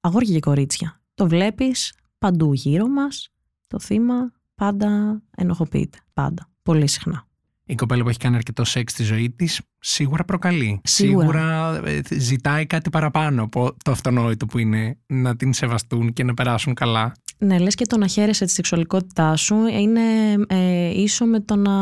Αγόρια 0.00 0.32
και 0.34 0.40
κορίτσια. 0.40 1.00
Το 1.14 1.28
βλέπεις 1.28 1.94
παντού 2.18 2.52
γύρω 2.52 2.88
μας. 2.88 3.28
Το 3.66 3.80
θύμα 3.80 4.32
πάντα 4.54 5.22
ενοχοποιείται. 5.36 5.98
Πάντα. 6.12 6.48
Πολύ 6.62 6.86
συχνά. 6.86 7.26
Η 7.64 7.74
κοπέλα 7.74 8.02
που 8.02 8.08
έχει 8.08 8.18
κάνει 8.18 8.36
αρκετό 8.36 8.64
σεξ 8.64 8.92
στη 8.92 9.02
ζωή 9.02 9.30
της 9.30 9.60
σίγουρα 9.78 10.24
προκαλεί. 10.24 10.80
Σίγουρα. 10.84 11.80
ε, 11.84 12.00
ζητάει 12.10 12.66
κάτι 12.66 12.90
παραπάνω 12.90 13.42
από 13.42 13.76
το 13.84 13.90
αυτονόητο 13.90 14.46
που 14.46 14.58
είναι 14.58 14.98
να 15.06 15.36
την 15.36 15.52
σεβαστούν 15.52 16.12
και 16.12 16.24
να 16.24 16.34
περάσουν 16.34 16.74
καλά. 16.74 17.12
Ναι, 17.38 17.58
λες 17.58 17.74
και 17.74 17.86
το 17.86 17.96
να 17.98 18.06
χαίρεσαι 18.06 18.44
τη 18.44 18.50
σεξουαλικότητά 18.50 19.36
σου 19.36 19.56
είναι 19.66 20.00
ε, 20.46 21.00
ίσο 21.00 21.24
με 21.24 21.40
το 21.40 21.56
να 21.56 21.74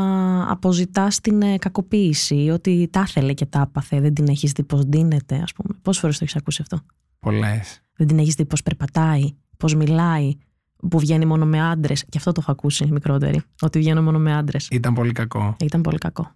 αποζητάς 0.51 1.21
την 1.21 1.43
ε, 1.43 1.59
κακοποίηση, 1.59 2.51
ότι 2.53 2.89
τα 2.93 3.05
ήθελε 3.07 3.33
και 3.33 3.47
τα 3.47 3.61
άπαθε, 3.61 4.01
δεν 4.01 4.15
την 4.15 4.29
έχεις 4.29 4.53
δει 4.53 4.63
πώς 4.63 4.83
δίνεται, 4.85 5.41
ας 5.43 5.53
πούμε. 5.53 5.79
Πόσες 5.83 6.01
φορές 6.01 6.19
το 6.19 6.25
έχεις 6.25 6.37
ακούσει 6.37 6.63
αυτό; 6.63 6.81
Πολλές. 7.21 7.83
Δεν 7.97 8.07
την 8.07 8.19
έχεις 8.19 8.35
δει 8.35 8.45
πώς 8.45 8.63
περπατάει, 8.63 9.35
πώς 9.57 9.75
μιλάει, 9.75 10.37
που 10.89 10.99
βγαίνει 10.99 11.25
μόνο 11.25 11.45
με 11.47 11.61
άντρες. 11.61 12.05
Και 12.09 12.19
αυτό 12.19 12.33
το 12.33 12.41
έχω 12.41 12.51
ακούσει 12.51 12.87
μικρότερη. 12.91 13.43
Ότι 13.61 13.79
βγαίνω 13.79 14.03
μόνο 14.03 14.19
με 14.19 14.35
άντρες. 14.37 14.69
Ήταν 14.71 14.95
πολύ 14.95 15.13
κακό. 15.13 15.57
Ήταν 15.61 15.81
πολύ 15.81 15.99
κακό. 15.99 16.31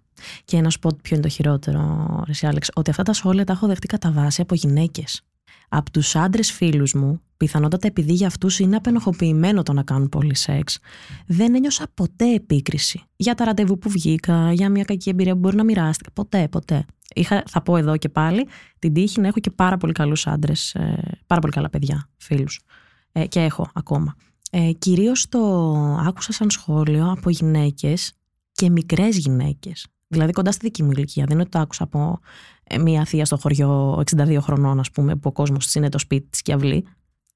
Και 0.44 0.60
να 0.60 0.70
σου 0.70 0.78
πω 0.78 0.90
ποιο 1.02 1.16
είναι 1.16 1.24
το 1.24 1.32
χειρότερο, 1.32 2.22
Ρεσί 2.26 2.46
Άλεξ, 2.46 2.70
ότι 2.74 2.90
αυτά 2.90 3.02
τα 3.02 3.12
σχόλια 3.12 3.44
τα 3.44 3.52
έχω 3.52 3.66
δεχτεί 3.66 3.86
κατά 3.86 4.12
βάση 4.12 4.40
από 4.40 4.54
γυναίκες. 4.54 5.22
Από 5.68 5.90
τους 5.90 6.16
άντρες 6.16 6.52
φίλους 6.52 6.92
μου, 6.94 7.20
πιθανότατα 7.36 7.86
επειδή 7.86 8.12
για 8.12 8.26
αυτούς 8.26 8.58
είναι 8.58 8.76
απενοχοποιημένο 8.76 9.62
το 9.62 9.72
να 9.72 9.82
κάνουν 9.82 10.08
πολύ 10.08 10.34
σεξ, 10.34 10.78
δεν 11.26 11.54
ένιωσα 11.54 11.86
ποτέ 11.94 12.34
επίκριση. 12.34 13.02
Για 13.16 13.34
τα 13.34 13.44
ραντεβού 13.44 13.78
που 13.78 13.90
βγήκα, 13.90 14.52
για 14.52 14.70
μια 14.70 14.84
κακή 14.84 15.08
εμπειρία 15.08 15.32
που 15.32 15.38
μπορεί 15.38 15.56
να 15.56 15.64
μοιράστηκα. 15.64 16.10
Ποτέ, 16.10 16.48
ποτέ. 16.48 16.84
Είχα, 17.14 17.42
θα 17.46 17.62
πω 17.62 17.76
εδώ 17.76 17.96
και 17.96 18.08
πάλι, 18.08 18.46
την 18.78 18.92
τύχη 18.92 19.20
να 19.20 19.26
έχω 19.28 19.38
και 19.40 19.50
πάρα 19.50 19.76
πολύ 19.76 19.92
καλούς 19.92 20.26
άντρες, 20.26 20.74
ε, 20.74 21.18
πάρα 21.26 21.40
πολύ 21.40 21.52
καλά 21.52 21.70
παιδιά, 21.70 22.08
φίλους. 22.16 22.60
Ε, 23.12 23.26
και 23.26 23.40
έχω 23.40 23.70
ακόμα. 23.74 24.14
Ε, 24.50 24.72
κυρίως 24.72 25.28
το 25.28 25.74
άκουσα 26.06 26.32
σαν 26.32 26.50
σχόλιο 26.50 27.10
από 27.10 27.30
γυναίκες 27.30 28.12
και 28.52 28.70
μικρές 28.70 29.16
γυναίκες. 29.16 29.86
Δηλαδή 30.08 30.32
κοντά 30.32 30.52
στη 30.52 30.66
δική 30.66 30.82
μου 30.82 30.90
ηλικία. 30.90 31.24
Δεν 31.24 31.32
είναι 31.32 31.42
ότι 31.42 31.50
το 31.50 31.58
άκουσα 31.58 31.84
από 31.84 32.20
ε, 32.57 32.57
μια 32.80 33.04
θεία 33.04 33.24
στο 33.24 33.36
χωριό 33.36 34.02
62 34.16 34.38
χρονών, 34.40 34.78
ας 34.78 34.90
πούμε, 34.90 35.14
που 35.14 35.28
ο 35.28 35.32
κόσμος 35.32 35.64
της 35.64 35.74
είναι 35.74 35.88
το 35.88 35.98
σπίτι 35.98 36.28
της 36.28 36.42
και 36.42 36.52
αυλή. 36.52 36.86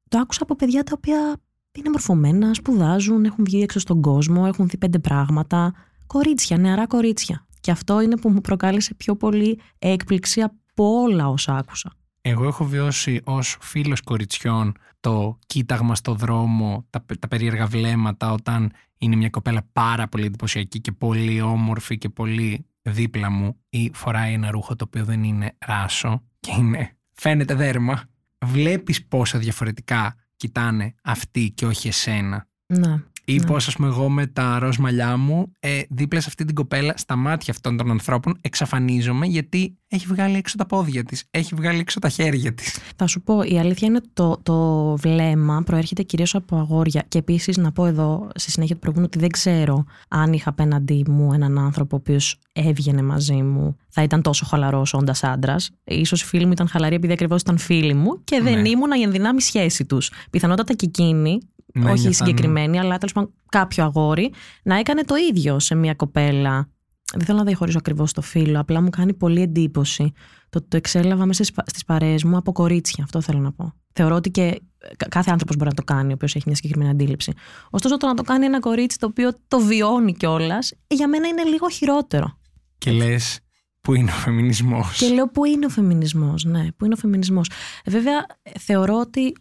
Το 0.08 0.18
άκουσα 0.18 0.42
από 0.42 0.56
παιδιά 0.56 0.82
τα 0.82 0.92
οποία 0.96 1.36
είναι 1.78 1.90
μορφωμένα, 1.90 2.54
σπουδάζουν, 2.54 3.24
έχουν 3.24 3.44
βγει 3.44 3.62
έξω 3.62 3.78
στον 3.78 4.00
κόσμο, 4.00 4.44
έχουν 4.46 4.68
δει 4.68 4.76
πέντε 4.76 4.98
πράγματα. 4.98 5.74
Κορίτσια, 6.06 6.58
νεαρά 6.58 6.86
κορίτσια. 6.86 7.46
Και 7.60 7.70
αυτό 7.70 8.00
είναι 8.00 8.16
που 8.16 8.28
μου 8.28 8.40
προκάλεσε 8.40 8.94
πιο 8.94 9.16
πολύ 9.16 9.60
έκπληξη 9.78 10.40
από 10.40 11.00
όλα 11.02 11.28
όσα 11.28 11.56
άκουσα. 11.56 11.92
Εγώ 12.20 12.46
έχω 12.46 12.64
βιώσει 12.64 13.20
ως 13.24 13.56
φίλος 13.60 14.00
κοριτσιών 14.00 14.72
το 15.00 15.38
κοίταγμα 15.46 15.94
στο 15.94 16.14
δρόμο, 16.14 16.86
τα, 16.90 17.04
τα 17.18 17.28
περίεργα 17.28 17.66
βλέμματα 17.66 18.32
όταν 18.32 18.72
είναι 18.98 19.16
μια 19.16 19.30
κοπέλα 19.30 19.68
πάρα 19.72 20.08
πολύ 20.08 20.24
εντυπωσιακή 20.24 20.80
και 20.80 20.92
πολύ 20.92 21.40
όμορφη 21.40 21.98
και 21.98 22.08
πολύ 22.08 22.66
δίπλα 22.82 23.30
μου 23.30 23.56
ή 23.68 23.90
φοράει 23.94 24.32
ένα 24.32 24.50
ρούχο 24.50 24.76
το 24.76 24.84
οποίο 24.86 25.04
δεν 25.04 25.24
είναι 25.24 25.56
ράσο 25.66 26.22
και 26.40 26.52
είναι, 26.58 26.96
φαίνεται 27.12 27.54
δέρμα. 27.54 28.02
Βλέπεις 28.44 29.06
πόσα 29.06 29.38
διαφορετικά 29.38 30.14
κοιτάνε 30.36 30.94
αυτοί 31.02 31.50
και 31.50 31.66
όχι 31.66 31.88
εσένα. 31.88 32.46
Ναι. 32.66 33.02
Ή 33.24 33.36
Ναι. 33.36 33.46
πώ, 33.46 33.54
ας 33.54 33.74
πούμε, 33.76 33.88
εγώ 33.88 34.08
με 34.08 34.26
τα 34.26 34.58
ροζ 34.58 34.76
μαλλιά 34.76 35.16
μου, 35.16 35.52
ε, 35.60 35.80
δίπλα 35.90 36.20
σε 36.20 36.26
αυτή 36.28 36.44
την 36.44 36.54
κοπέλα, 36.54 36.94
στα 36.96 37.16
μάτια 37.16 37.52
αυτών 37.52 37.76
των 37.76 37.90
ανθρώπων, 37.90 38.38
εξαφανίζομαι 38.40 39.26
γιατί 39.26 39.76
έχει 39.88 40.06
βγάλει 40.06 40.36
έξω 40.36 40.56
τα 40.56 40.66
πόδια 40.66 41.04
της, 41.04 41.24
έχει 41.30 41.54
βγάλει 41.54 41.78
έξω 41.78 41.98
τα 42.00 42.08
χέρια 42.08 42.54
της. 42.54 42.78
Θα 42.96 43.06
σου 43.06 43.20
πω, 43.22 43.42
η 43.42 43.58
αλήθεια 43.58 43.88
είναι 43.88 43.96
ότι 43.96 44.08
το, 44.12 44.40
το 44.42 44.96
βλέμμα 44.96 45.62
προέρχεται 45.62 46.02
κυρίως 46.02 46.34
από 46.34 46.56
αγόρια. 46.56 47.04
Και 47.08 47.18
επίσης 47.18 47.56
να 47.56 47.72
πω 47.72 47.86
εδώ, 47.86 48.28
στη 48.34 48.50
συνέχεια 48.50 48.74
του 48.74 48.80
προηγούμενου, 48.80 49.10
ότι 49.14 49.22
δεν 49.22 49.30
ξέρω 49.30 49.84
αν 50.08 50.32
είχα 50.32 50.50
απέναντί 50.50 51.04
μου 51.08 51.32
έναν 51.32 51.58
άνθρωπο 51.58 51.96
ο 51.96 51.98
οποίος 52.02 52.38
έβγαινε 52.52 53.02
μαζί 53.02 53.42
μου, 53.42 53.76
θα 53.88 54.02
ήταν 54.02 54.22
τόσο 54.22 54.44
χαλαρός 54.46 54.94
όντας 54.94 55.24
άντρας. 55.24 55.70
σω 56.04 56.16
οι 56.16 56.24
φίλοι 56.24 56.46
μου 56.46 56.52
ήταν 56.52 56.68
χαλαροί 56.68 56.94
επειδή 56.94 57.12
ακριβώς 57.12 57.40
ήταν 57.40 57.58
φίλοι 57.58 57.94
μου 57.94 58.24
και 58.24 58.40
δεν 58.42 58.60
Ναι. 58.60 58.68
ήμουν 58.68 58.90
η 58.98 59.02
ενδυνάμει 59.02 59.40
σχέση 59.40 59.84
τους. 59.84 60.10
Πιθανότατα 60.30 60.74
και 60.74 60.86
εκείνοι, 60.86 61.38
Ναι, 61.72 61.84
όχι 61.90 61.98
οι 62.00 62.02
νιώθαν- 62.02 62.14
συγκεκριμένοι, 62.14 62.78
αλλά 62.78 62.98
τέλος 62.98 63.12
πάντων 63.12 63.32
κάποιο 63.48 63.84
αγόρι, 63.84 64.32
να 64.62 64.78
έκανε 64.78 65.02
το 65.02 65.14
ίδιο 65.30 65.58
σε 65.58 65.74
μια 65.74 65.94
κοπέλα. 65.94 66.68
Δεν 67.16 67.24
θέλω 67.26 67.38
να 67.38 67.44
διαχωρίσω 67.44 67.78
ακριβώς 67.78 68.12
το 68.12 68.22
φίλο, 68.22 68.60
απλά 68.60 68.80
μου 68.80 68.88
κάνει 68.90 69.14
πολύ 69.14 69.40
εντύπωση 69.42 70.12
το 70.50 70.58
ότι 70.58 70.66
το 70.68 70.76
εξέλαβα 70.76 71.26
μέσα 71.26 71.44
στις 71.44 71.84
παρέες 71.84 72.24
μου 72.24 72.36
από 72.36 72.52
κορίτσια. 72.52 73.04
Αυτό 73.04 73.20
θέλω 73.20 73.38
να 73.38 73.52
πω. 73.52 73.72
Θεωρώ 73.92 74.14
ότι 74.14 74.30
και 74.30 74.60
κα- 74.96 75.08
κάθε 75.08 75.30
άνθρωπος 75.30 75.56
μπορεί 75.56 75.68
να 75.68 75.76
το 75.76 75.82
κάνει, 75.84 76.10
ο 76.10 76.14
οποίος 76.14 76.34
έχει 76.34 76.44
μια 76.46 76.54
συγκεκριμένη 76.56 76.90
αντίληψη. 76.90 77.32
Ωστόσο, 77.70 77.96
το 77.96 78.06
να 78.06 78.14
το 78.14 78.22
κάνει 78.22 78.44
ένα 78.44 78.60
κορίτσι 78.60 78.98
το 78.98 79.06
οποίο 79.06 79.30
το 79.48 79.58
βιώνει 79.60 80.12
κιόλας, 80.14 80.72
για 80.86 81.08
μένα 81.08 81.28
είναι 81.28 81.42
λίγο 81.44 81.68
χειρότερο. 81.70 82.38
Και 82.78 82.90
λες, 82.90 83.38
πού 83.80 83.94
είναι 83.94 84.10
ο 84.10 84.14
φεμινισμός; 84.14 84.98
Και 84.98 85.08
λέω 85.08 85.28
πού 85.28 85.44
είναι 85.44 85.66
ο 85.66 85.68
φεμινισμός, 85.68 86.44
ναι, 86.44 86.72
πού 86.76 86.84
είναι 86.84 86.94
ο 86.94 87.00
φεμινισμός; 87.00 87.50
Ε, 87.84 87.90
Βέβαια, 87.90 88.26
ε, 88.42 88.50
θεωρώ 88.58 88.98
ότι 88.98 89.32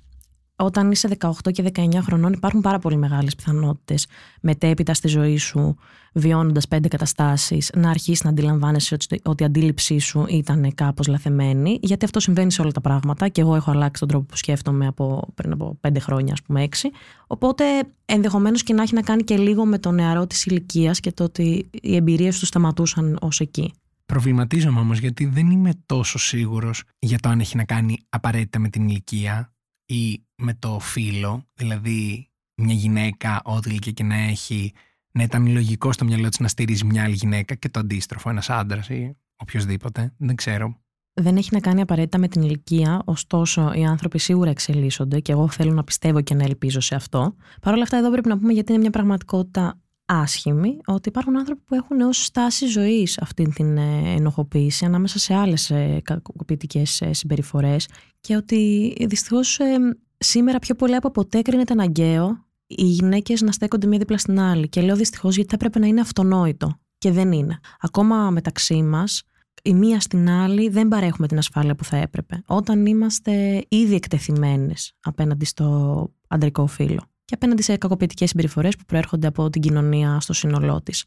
όταν 0.62 0.92
είσαι 0.92 1.18
18 1.20 1.32
και 1.52 1.72
19 1.74 1.88
χρονών 2.02 2.34
υπάρχουν 2.34 2.62
πάρα 2.62 2.80
πολύ 2.80 2.98
μεγάλες 2.98 3.36
πιθανότητες 3.36 4.08
μετέπειτα 4.42 4.94
στη 4.94 5.08
ζωή 5.08 5.38
σου, 5.38 5.76
βιώνοντας 6.14 6.68
πέντε 6.68 6.88
καταστάσεις, 6.88 7.72
να 7.76 7.90
αρχίσεις 7.90 8.24
να 8.24 8.30
αντιλαμβάνεσαι 8.30 8.94
ότι, 8.94 9.22
ότι 9.24 9.44
η 9.44 9.46
αντίληψή 9.46 10.00
σου 10.00 10.26
ήταν 10.30 10.74
κάπως 10.76 11.08
λαθεμένη, 11.08 11.80
γιατί 11.82 12.06
αυτό 12.06 12.20
συμβαίνει 12.20 12.52
σε 12.52 12.62
όλα 12.62 12.72
τα 12.72 12.82
πράγματα 12.82 13.28
και 13.28 13.42
εγώ 13.42 13.56
έχω 13.56 13.72
αλλάξει 13.72 14.00
τον 14.00 14.10
τρόπο 14.10 14.26
που 14.26 14.36
σκέφτομαι 14.36 14.88
από, 14.88 15.28
πριν 15.36 15.52
από 15.52 15.78
πέντε 15.82 16.00
χρόνια, 16.00 16.34
ας 16.34 16.42
πούμε 16.42 16.64
έξι. 16.64 16.90
Οπότε 17.28 17.64
ενδεχομένως 18.06 18.64
και 18.64 18.74
να 18.74 18.82
έχει 18.82 18.94
να 18.94 19.02
κάνει 19.02 19.24
και 19.24 19.38
λίγο 19.38 19.66
με 19.66 19.80
το 19.80 19.92
νεαρό 19.92 20.28
της 20.28 20.46
ηλικίας 20.46 21.00
και 21.00 21.12
το 21.12 21.24
ότι 21.24 21.70
οι 21.82 21.96
εμπειρίες 21.96 22.40
του 22.40 22.46
σταματούσαν 22.46 23.18
ως 23.22 23.40
εκεί. 23.40 23.74
Προβληματίζομαι 24.06 24.80
όμως 24.80 25.00
γιατί 25.00 25.26
δεν 25.26 25.50
είμαι 25.50 25.72
τόσο 25.86 26.20
σίγουρος 26.20 26.84
για 27.00 27.20
το 27.20 27.30
αν 27.30 27.40
έχει 27.40 27.58
να 27.58 27.64
κάνει 27.64 27.98
απαραίτητα 28.10 28.60
με 28.60 28.70
την 28.70 28.88
ηλικία 28.88 29.54
ή 29.92 30.26
με 30.36 30.54
το 30.54 30.80
φύλλο. 30.80 31.48
Δηλαδή, 31.54 32.30
μια 32.56 32.74
γυναίκα, 32.74 33.42
ό,τι 33.44 33.70
ηλικία 33.70 33.92
και 33.92 34.04
να 34.04 34.16
έχει, 34.16 34.74
να 35.12 35.24
ήταν 35.24 35.52
λογικό 35.52 35.92
στο 35.92 36.06
μυαλό 36.06 36.30
της 36.30 36.40
να 36.40 36.48
στηρίζει 36.48 36.86
μια 36.86 37.04
άλλη 37.04 37.14
γυναίκα 37.14 37.56
και 37.56 37.70
το 37.70 37.80
αντίστροφο, 37.80 38.30
ένας 38.30 38.50
άντρας 38.50 38.90
ή 38.90 39.18
οποιοδήποτε. 39.36 40.14
Δεν 40.18 40.36
ξέρω. 40.36 40.82
δεν 41.14 41.38
έχει 41.38 41.50
να 41.52 41.60
κάνει 41.60 41.82
απαραίτητα 41.82 42.18
με 42.18 42.28
την 42.28 42.42
ηλικία, 42.42 43.02
ωστόσο 43.06 43.72
οι 43.74 43.86
άνθρωποι 43.86 44.20
σίγουρα 44.20 44.50
εξελίσσονται 44.50 45.20
και 45.20 45.32
εγώ 45.32 45.50
θέλω 45.50 45.74
να 45.74 45.84
πιστεύω 45.84 46.22
και 46.22 46.34
να 46.34 46.44
ελπίζω 46.44 46.80
σε 46.80 46.96
αυτό. 46.96 47.36
Παρ' 47.62 47.74
όλα 47.74 47.84
αυτά, 47.84 47.98
εδώ 47.98 48.12
πρέπει 48.12 48.28
να 48.28 48.38
πούμε 48.38 48.54
γιατί 48.54 48.72
είναι 48.72 48.82
μια 48.82 48.92
πραγματικότητα 48.92 49.81
άσχημη, 50.12 50.78
ότι 50.86 51.10
υπάρχουν 51.10 51.38
άνθρωποι 51.38 51.62
που 51.66 51.76
έχουν 51.76 52.02
ως 52.02 52.26
στάση 52.26 52.66
ζωής 52.68 53.18
αυτή 53.22 53.50
την 53.56 53.78
ε, 53.78 54.14
ενοχοποίηση 54.16 54.86
ανάμεσα 54.86 55.20
σε 55.20 55.34
άλλες 55.34 55.70
ε, 55.70 56.02
κακοποιητικές 56.04 57.02
ε, 57.02 57.14
συμπεριφορές 57.14 57.88
και 58.20 58.36
ότι 58.36 58.94
δυστυχώς 59.08 59.60
ε, 59.60 59.78
σήμερα 60.18 60.60
πιο 60.60 60.76
πολύ 60.76 60.96
από 60.96 61.12
ποτέ 61.12 61.42
κρίνεται 61.42 61.74
αναγκαίο 61.74 62.46
οι 62.68 62.84
γυναίκες 62.84 63.42
να 63.42 63.52
στέκονται 63.52 63.88
μία 63.88 63.98
δίπλα 63.98 64.18
στην 64.18 64.40
άλλη. 64.40 64.70
Και 64.70 64.82
λέω 64.82 64.96
δυστυχώς 64.96 65.36
γιατί 65.36 65.50
θα 65.50 65.56
έπρεπε 65.56 65.80
να 65.80 65.88
είναι 65.88 66.02
αυτονόητο 66.02 66.80
και 66.98 67.12
δεν 67.12 67.32
είναι. 67.32 67.60
Ακόμα 67.80 68.30
μεταξύ 68.30 68.84
μας 68.84 69.24
η 69.64 69.74
μία 69.74 70.00
στην 70.00 70.30
άλλη 70.30 70.70
δεν 70.70 70.88
παρέχουμε 70.88 71.28
την 71.28 71.38
ασφάλεια 71.38 71.76
που 71.76 71.84
θα 71.84 71.98
έπρεπε. 71.98 72.44
Όταν 72.46 72.86
είμαστε 72.86 73.66
ήδη 73.68 73.96
εκτεθειμένες 73.96 74.94
απέναντι 75.02 75.46
στο 75.46 76.08
αντρικό 76.28 76.68
φύλλο 76.68 77.11
και 77.32 77.38
απέναντι 77.38 77.62
σε 77.62 77.78
κακοποιητικές 77.78 78.30
συμπεριφορές 78.30 78.76
που 78.76 78.86
προέρχονται 78.86 79.28
από 79.28 79.50
την 79.50 79.62
κοινωνία 79.62 80.20
στο 80.20 80.34
σύνολό 80.34 80.82
της. 80.82 81.06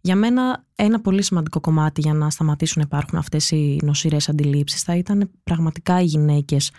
Για 0.00 0.16
μένα 0.16 0.64
ένα 0.74 1.00
πολύ 1.00 1.22
σημαντικό 1.22 1.60
κομμάτι 1.60 2.00
για 2.00 2.14
να 2.14 2.30
σταματήσουν 2.30 2.76
να 2.78 2.84
υπάρχουν 2.86 3.18
αυτές 3.18 3.50
οι 3.50 3.78
νοσηρές 3.82 4.28
αντιλήψεις 4.28 4.82
θα 4.82 4.96
ήταν 4.96 5.30
πραγματικά 5.42 6.00
οι 6.00 6.04
γυναίκες 6.04 6.70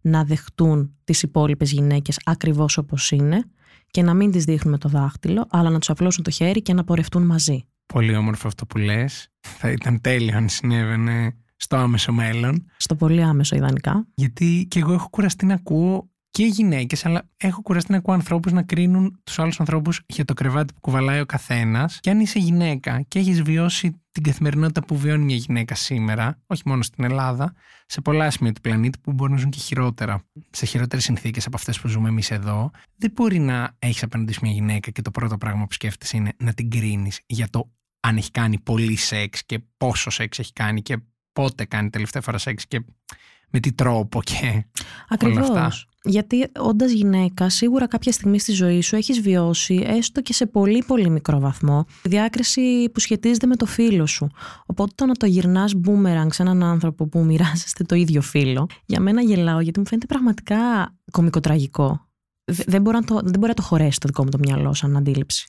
να 0.00 0.24
δεχτούν 0.24 0.96
τις 1.04 1.22
υπόλοιπες 1.22 1.72
γυναίκες 1.72 2.20
ακριβώς 2.24 2.76
όπως 2.76 3.10
είναι 3.10 3.44
και 3.90 4.02
να 4.02 4.14
μην 4.14 4.30
τις 4.30 4.44
δείχνουν 4.44 4.72
με 4.72 4.78
το 4.78 4.88
δάχτυλο, 4.88 5.46
αλλά 5.50 5.70
να 5.70 5.78
τους 5.78 5.90
απλώσουν 5.90 6.24
το 6.24 6.30
χέρι 6.30 6.62
και 6.62 6.72
να 6.72 6.84
πορευτούν 6.84 7.26
μαζί. 7.26 7.64
Πολύ 7.86 8.16
όμορφο 8.16 8.48
αυτό 8.48 8.66
που 8.66 8.78
λες. 8.78 9.28
Θα 9.40 9.70
ήταν 9.70 10.00
τέλειο 10.00 10.36
αν 10.36 10.48
συνέβαινε 10.48 11.36
στο 11.56 11.76
άμεσο 11.76 12.12
μέλλον. 12.12 12.66
Στο 12.76 12.94
πολύ 12.94 13.22
άμεσο 13.22 13.56
ιδανικά. 13.56 14.06
Γιατί 14.14 14.66
και 14.70 14.78
εγώ 14.78 14.92
έχω 14.92 15.08
κουραστεί 15.08 15.46
να 15.46 15.54
ακούω 15.54 16.10
και 16.36 16.44
γυναίκες, 16.44 17.06
αλλά 17.06 17.28
έχω 17.36 17.62
κουραστεί 17.62 17.90
να 17.90 17.98
ακούω 17.98 18.14
ανθρώπους 18.14 18.52
να 18.52 18.62
κρίνουν 18.62 19.20
τους 19.24 19.38
άλλους 19.38 19.60
ανθρώπους 19.60 20.00
για 20.06 20.24
το 20.24 20.34
κρεβάτι 20.34 20.72
που 20.74 20.80
κουβαλάει 20.80 21.20
ο 21.20 21.26
καθένας. 21.26 21.98
Και 22.00 22.10
αν 22.10 22.20
είσαι 22.20 22.38
γυναίκα 22.38 23.00
και 23.08 23.18
έχεις 23.18 23.42
βιώσει 23.42 24.00
την 24.10 24.22
καθημερινότητα 24.22 24.84
που 24.84 24.96
βιώνει 24.96 25.24
μια 25.24 25.36
γυναίκα 25.36 25.74
σήμερα, 25.74 26.38
όχι 26.46 26.62
μόνο 26.64 26.82
στην 26.82 27.04
Ελλάδα, 27.04 27.54
σε 27.86 28.00
πολλά 28.00 28.30
σημεία 28.30 28.52
του 28.52 28.60
πλανήτη 28.60 28.98
που 28.98 29.12
μπορεί 29.12 29.32
να 29.32 29.38
ζουν 29.38 29.50
και 29.50 29.58
χειρότερα, 29.58 30.24
σε 30.50 30.66
χειρότερες 30.66 31.04
συνθήκες 31.04 31.46
από 31.46 31.56
αυτές 31.56 31.80
που 31.80 31.88
ζούμε 31.88 32.08
εμείς 32.08 32.30
εδώ, 32.30 32.70
δεν 32.96 33.10
μπορεί 33.14 33.38
να 33.38 33.76
έχεις 33.78 34.02
απέναντι 34.02 34.34
μια 34.42 34.52
γυναίκα 34.52 34.90
και 34.90 35.02
το 35.02 35.10
πρώτο 35.10 35.38
πράγμα 35.38 35.66
που 35.66 35.72
σκέφτεσαι 35.72 36.16
είναι 36.16 36.32
να 36.38 36.54
την 36.54 36.70
κρίνεις 36.70 37.20
για 37.26 37.48
το 37.50 37.70
αν 38.00 38.16
έχει 38.16 38.30
κάνει 38.30 38.58
πολύ 38.58 38.96
σεξ 38.96 39.44
και 39.44 39.58
πόσο 39.76 40.10
σεξ 40.10 40.38
έχει 40.38 40.52
κάνει 40.52 40.82
και 40.82 40.96
πότε 41.32 41.64
κάνει 41.64 41.90
τελευταία 41.90 42.22
φορά 42.22 42.38
σεξ 42.38 42.66
και 42.66 42.84
με 43.50 43.60
τι 43.60 43.72
τρόπο 43.72 44.22
και 44.22 44.64
Ακριβώς. 45.08 45.48
όλα 45.48 45.64
αυτά. 45.64 45.86
Γιατί 46.06 46.46
όντας 46.58 46.90
γυναίκα, 46.92 47.48
σίγουρα 47.48 47.86
κάποια 47.86 48.12
στιγμή 48.12 48.38
στη 48.38 48.52
ζωή 48.52 48.80
σου 48.80 48.96
έχεις 48.96 49.20
βιώσει, 49.20 49.82
έστω 49.86 50.22
και 50.22 50.32
σε 50.32 50.46
πολύ 50.46 50.84
πολύ 50.86 51.10
μικρό 51.10 51.38
βαθμό, 51.38 51.84
διάκριση 52.02 52.90
που 52.94 53.00
σχετίζεται 53.00 53.46
με 53.46 53.56
το 53.56 53.66
φίλο 53.66 54.06
σου. 54.06 54.28
Οπότε 54.66 54.92
το 54.94 55.06
να 55.06 55.14
το 55.14 55.26
γυρνάς 55.26 55.74
boomerang 55.86 56.26
σε 56.30 56.42
έναν 56.42 56.62
άνθρωπο 56.62 57.06
που 57.06 57.24
μοιράζεστε 57.24 57.84
το 57.84 57.94
ίδιο 57.94 58.20
φίλο, 58.20 58.66
για 58.86 59.00
μένα 59.00 59.20
γελάω 59.22 59.60
γιατί 59.60 59.78
μου 59.78 59.86
φαίνεται 59.86 60.06
πραγματικά 60.06 60.56
κομικοτραγικό. 61.10 62.00
Δε- 62.44 62.64
Δεν 62.66 62.82
μπορώ, 62.82 62.98
να 62.98 63.04
το, 63.04 63.14
δεν 63.14 63.34
μπορεί 63.38 63.48
να 63.48 63.54
το 63.54 63.62
χωρέσει 63.62 64.00
το 64.00 64.06
δικό 64.06 64.22
μου 64.24 64.30
το 64.30 64.38
μυαλό 64.38 64.74
σαν 64.74 64.96
αντίληψη. 64.96 65.46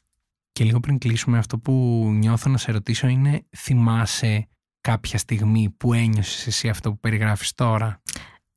Και 0.52 0.64
λίγο 0.64 0.80
πριν 0.80 0.98
κλείσουμε, 0.98 1.38
αυτό 1.38 1.58
που 1.60 1.72
νιώθω 2.14 2.50
να 2.50 2.58
σε 2.58 2.72
ρωτήσω 2.72 3.08
είναι 3.08 3.46
θυμάσαι 3.58 4.48
κάποια 4.82 5.18
στιγμή 5.18 5.70
που 5.78 5.94
ένιωσες 5.94 6.48
εσύ 6.48 6.70
αυτό 6.70 6.92
που 6.92 7.00
περιγράφεις 7.00 7.54
τώρα; 7.54 8.02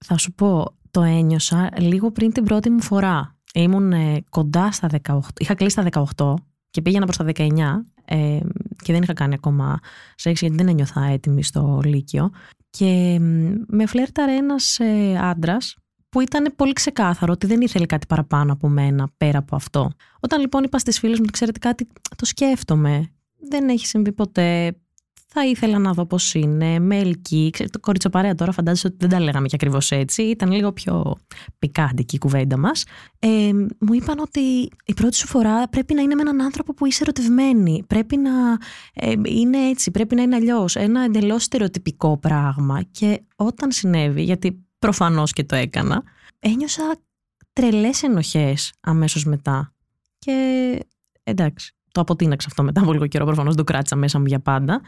Θα 0.05 0.17
σου 0.19 0.33
πω, 0.33 0.77
το 0.91 1.03
ένιωσα 1.03 1.71
λίγο 1.79 2.11
πριν 2.11 2.33
την 2.33 2.45
πρώτη 2.45 2.71
μου 2.71 2.83
φορά. 2.83 3.39
Ήμουν 3.55 3.93
ε, 3.93 4.25
κοντά 4.31 4.73
στα 4.73 4.89
18, 5.09 5.19
είχα 5.39 5.55
κλείσει 5.55 5.81
στα 5.81 6.05
18 6.17 6.35
και 6.71 6.83
πήγαινα 6.83 7.05
προς 7.05 7.17
τα 7.17 7.25
19 7.35 7.49
ε, 8.05 8.41
και 8.83 8.93
δεν 8.93 9.03
είχα 9.03 9.13
κάνει 9.13 9.35
ακόμα 9.35 9.79
σεξ 10.15 10.41
γιατί 10.41 10.57
δεν 10.57 10.69
ένιωθα 10.69 11.05
έτοιμη 11.05 11.43
στο 11.43 11.81
Λύκειο. 11.85 12.31
Και 12.71 13.19
μ, 13.21 13.53
με 13.67 13.87
φλέρταρε 13.87 14.37
ένας 14.37 14.79
ε, 14.79 15.19
άντρας 15.21 15.77
που 16.09 16.21
ήταν 16.21 16.53
πολύ 16.57 16.73
ξεκάθαρο 16.73 17.33
ότι 17.33 17.47
δεν 17.47 17.61
ήθελε 17.61 17.87
κάτι 17.87 18.07
παραπάνω 18.07 18.53
από 18.53 18.69
μένα 18.69 19.09
πέρα 19.17 19.39
από 19.39 19.57
αυτό. 19.57 19.91
Όταν 20.21 20.41
λοιπόν 20.41 20.65
είπα 20.65 20.79
στις 20.79 20.99
φίλες 20.99 21.17
μου 21.17 21.25
ότι 21.25 21.33
ξέρετε 21.33 21.59
κάτι, 21.59 21.87
το 22.17 22.25
σκέφτομαι. 22.25 23.11
Δεν 23.49 23.69
έχει 23.69 23.87
συμβεί 23.87 24.13
ποτέ. 24.13 24.77
Θα 25.33 25.47
ήθελα 25.47 25.79
να 25.79 25.93
δω 25.93 26.07
πώς 26.07 26.35
είναι, 26.35 26.79
με 26.79 26.99
ελκύει. 26.99 27.51
Ξέρετε, 27.51 27.79
το 27.79 27.85
κοριτσοπαρέα 27.85 28.35
τώρα 28.35 28.53
φαντάζεσαι 28.53 28.87
ότι 28.87 28.97
δεν 28.99 29.09
τα 29.09 29.21
λέγαμε 29.21 29.47
και 29.47 29.55
ακριβώς 29.55 29.91
έτσι. 29.91 30.23
Ήταν 30.23 30.53
λίγο 30.53 30.73
πιο 30.73 31.17
πικάντικη 31.59 32.15
η 32.15 32.19
κουβέντα 32.19 32.59
μας. 32.59 32.85
Ε, 33.19 33.51
μου 33.79 33.95
είπαν 33.95 34.19
ότι 34.19 34.41
η 34.85 34.95
πρώτη 34.95 35.17
σου 35.17 35.27
φορά 35.27 35.69
πρέπει 35.69 35.95
να 35.95 36.03
είναι 36.03 36.15
με 36.15 36.21
έναν 36.21 36.41
άνθρωπο 36.41 36.75
που 36.75 36.87
είσαι 36.87 37.03
ερωτευμένη. 37.03 37.85
Πρέπει 37.87 38.17
να 38.17 38.31
ε, 38.95 39.13
είναι 39.25 39.69
έτσι, 39.69 39.91
πρέπει 39.91 40.15
να 40.15 40.23
είναι 40.23 40.37
αλλιώς. 40.37 40.77
Ένα 40.77 41.05
εντελώς 41.05 41.43
στερεοτυπικό 41.43 42.19
πράγμα. 42.19 42.83
Και 42.91 43.23
όταν 43.37 43.73
συνέβη, 43.73 44.23
γιατί 44.23 44.65
προφανώς 44.79 45.33
και 45.33 45.45
το 45.45 45.57
έκανα, 45.57 46.03
ένιωσα 46.39 46.83
τρελές 47.53 48.03
ενοχές 48.03 48.73
αμέσως 48.81 49.25
μετά. 49.25 49.75
Και 50.19 50.79
εντάξει, 51.23 51.75
το 51.93 52.01
αποτείναξα 52.01 52.47
αυτό 52.51 52.63
μετά 52.63 52.81
από 52.81 52.93
λίγο 52.93 53.07
καιρό. 53.07 53.25
Προφανώς 53.25 53.55
το 53.55 53.65
κράτησα 53.65 53.97
μέσα 53.97 54.19
μου 54.19 54.27
για 54.27 54.41
πάντα. 54.41 54.81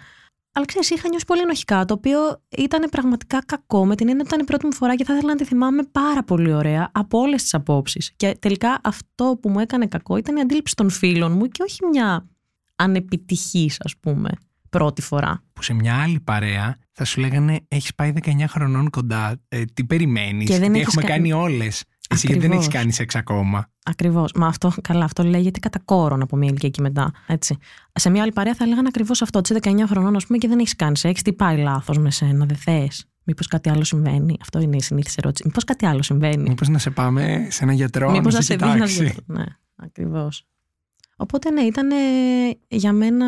Αλλά 0.54 0.66
ξέρεις, 0.66 0.90
είχα 0.90 1.08
νιώσει 1.08 1.24
πολύ 1.24 1.40
ενοχικά, 1.40 1.84
το 1.84 1.94
οποίο 1.94 2.18
ήταν 2.58 2.88
πραγματικά 2.90 3.42
κακό 3.46 3.86
με 3.86 3.96
την 3.96 4.08
έννοια 4.08 4.22
ότι 4.24 4.34
ήταν 4.34 4.44
η 4.44 4.48
πρώτη 4.48 4.66
μου 4.66 4.72
φορά 4.74 4.96
και 4.96 5.04
θα 5.04 5.12
ήθελα 5.14 5.28
να 5.30 5.36
τη 5.36 5.44
θυμάμαι 5.44 5.82
πάρα 5.92 6.22
πολύ 6.24 6.52
ωραία 6.52 6.90
από 6.92 7.18
όλες 7.18 7.42
τις 7.42 7.54
απόψεις. 7.54 8.12
Και 8.16 8.36
τελικά 8.40 8.80
αυτό 8.84 9.38
που 9.42 9.48
μου 9.48 9.58
έκανε 9.60 9.86
κακό 9.86 10.16
ήταν 10.16 10.36
η 10.36 10.40
αντίληψη 10.40 10.74
των 10.74 10.90
φίλων 10.90 11.32
μου 11.32 11.46
και 11.46 11.62
όχι 11.62 11.78
μια 11.92 12.26
ανεπιτυχής, 12.76 13.76
ας 13.84 13.96
πούμε, 14.00 14.30
πρώτη 14.70 15.02
φορά. 15.02 15.42
Που 15.52 15.62
σε 15.62 15.72
μια 15.72 16.02
άλλη 16.02 16.20
παρέα 16.20 16.76
θα 16.92 17.04
σου 17.04 17.20
λέγανε 17.20 17.60
Έχεις 17.68 17.94
πάει 17.94 18.12
19 18.24 18.44
χρονών 18.48 18.90
κοντά. 18.90 19.40
Ε, 19.48 19.64
τι 19.64 19.84
περιμένεις. 19.84 20.48
Και 20.48 20.58
δεν 20.58 20.74
έχεις 20.74 20.86
έχουμε 20.86 21.02
κα- 21.02 21.08
κάνει 21.08 21.32
όλες. 21.32 21.84
Εσύ 22.12 22.26
γιατί 22.26 22.40
δεν 22.40 22.50
Ακριβώς. 22.50 22.66
έχει 22.66 22.76
κάνει 22.76 22.92
σεξ 22.92 23.14
ακόμα. 23.14 23.70
Ακριβώς. 23.84 24.32
Μα 24.34 24.46
αυτό, 24.46 24.72
καλά, 24.82 25.04
αυτό 25.04 25.22
λέγεται 25.22 25.58
κατά 25.58 25.78
κόρον 25.84 26.22
από 26.22 26.36
μια 26.36 26.48
ηλικία 26.48 26.68
και 26.68 26.80
μετά. 26.80 27.10
Έτσι. 27.26 27.56
Σε 27.92 28.10
μια 28.10 28.22
άλλη 28.22 28.32
παρέα 28.32 28.54
θα 28.54 28.66
λέγανε 28.66 28.88
ακριβώς 28.88 29.22
αυτό. 29.22 29.40
Τι 29.40 29.54
19 29.60 29.86
χρονών, 29.86 30.16
ας 30.16 30.26
πούμε, 30.26 30.38
και 30.38 30.48
δεν 30.48 30.58
έχεις 30.58 30.76
κάνει 30.76 30.96
σεξ. 30.96 31.22
Τι 31.22 31.32
πάει 31.32 31.56
λάθος 31.58 31.98
με 31.98 32.10
σένα, 32.10 32.44
δεν 32.46 32.56
θες. 32.56 33.06
Μήπως 33.24 33.46
κάτι 33.46 33.70
άλλο 33.70 33.84
συμβαίνει. 33.84 34.36
Αυτό 34.40 34.60
είναι 34.60 34.76
η 34.76 34.82
συνήθι 34.82 35.14
ερώτηση. 35.16 35.42
Μήπως 35.46 35.64
κάτι 35.64 35.86
άλλο 35.86 36.02
συμβαίνει. 36.02 36.48
Μήπως 36.48 36.68
να 36.68 36.78
σε 36.78 36.90
πάμε 36.90 37.46
σε 37.50 37.64
ένα 37.64 37.72
γιατρό 37.72 38.10
Μήπως 38.10 38.32
να 38.32 38.38
να 38.38 38.44
σε 38.44 38.52
σε 38.52 38.56
δει 38.58 38.64
να 38.64 38.72
κοιτάξει. 38.72 39.04
δει. 39.04 39.14
Ναι, 39.26 39.44
ακριβώς. 39.76 40.46
Οπότε 41.16 41.50
ναι, 41.50 41.60
ήταν 41.60 41.88
για 42.68 42.92
μένα 42.92 43.26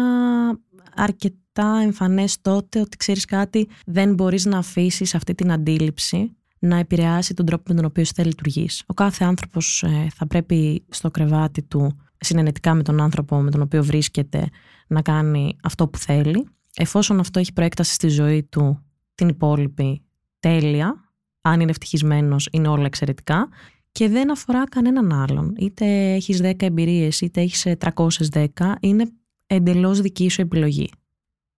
αρκετά 0.95 1.81
εμφανές 1.83 2.41
τότε 2.41 2.81
ότι 2.81 2.97
ξέρεις 2.97 3.25
κάτι, 3.25 3.69
δεν 3.87 4.15
μπορείς 4.15 4.45
να 4.45 4.59
αφήσεις 4.59 5.15
αυτή 5.15 5.35
την 5.35 5.53
αντίληψη 5.53 6.37
να 6.65 6.77
επηρεάσει 6.77 7.35
τον 7.35 7.47
τρόπο 7.47 7.63
με 7.69 7.75
τον 7.75 7.85
οποίο 7.85 8.05
θα 8.05 8.27
λειτουργείς. 8.27 8.83
Ο 8.87 8.95
κάθε 8.95 9.25
άνθρωπος 9.25 9.83
ε, 9.83 10.07
θα 10.15 10.27
πρέπει 10.27 10.85
στο 10.89 11.11
κρεβάτι 11.11 11.63
του 11.63 11.97
συνενετικά 12.19 12.75
με 12.75 12.83
τον 12.83 13.01
άνθρωπο 13.01 13.41
με 13.41 13.51
τον 13.51 13.61
οποίο 13.61 13.85
βρίσκεται 13.85 14.49
να 14.87 15.03
κάνει 15.03 15.57
αυτό 15.63 15.89
που 15.89 15.99
θέλει. 15.99 16.49
Εφόσον 16.77 17.21
αυτό 17.21 17.39
έχει 17.39 17.53
προέκταση 17.53 17.95
στη 17.95 18.09
ζωή 18.09 18.43
του 18.43 18.85
την 19.15 19.29
υπόλοιπη 19.29 20.03
τέλεια, 20.41 21.13
αν 21.41 21.61
είναι 21.61 21.71
ευτυχισμένος 21.71 22.49
είναι 22.53 22.69
όλα 22.69 22.85
εξαιρετικά 22.85 23.49
και 23.93 24.09
δεν 24.09 24.31
αφορά 24.31 24.69
κανέναν 24.69 25.13
άλλον. 25.13 25.55
Είτε 25.59 26.13
έχεις 26.13 26.41
10 26.43 26.63
εμπειρίες 26.63 27.21
είτε 27.21 27.41
έχεις 27.41 27.67
ε, 27.67 27.77
310, 27.95 28.49
είναι 28.81 29.13
εντελώς 29.47 30.01
δική 30.01 30.29
σου 30.29 30.41
επιλογή. 30.41 30.91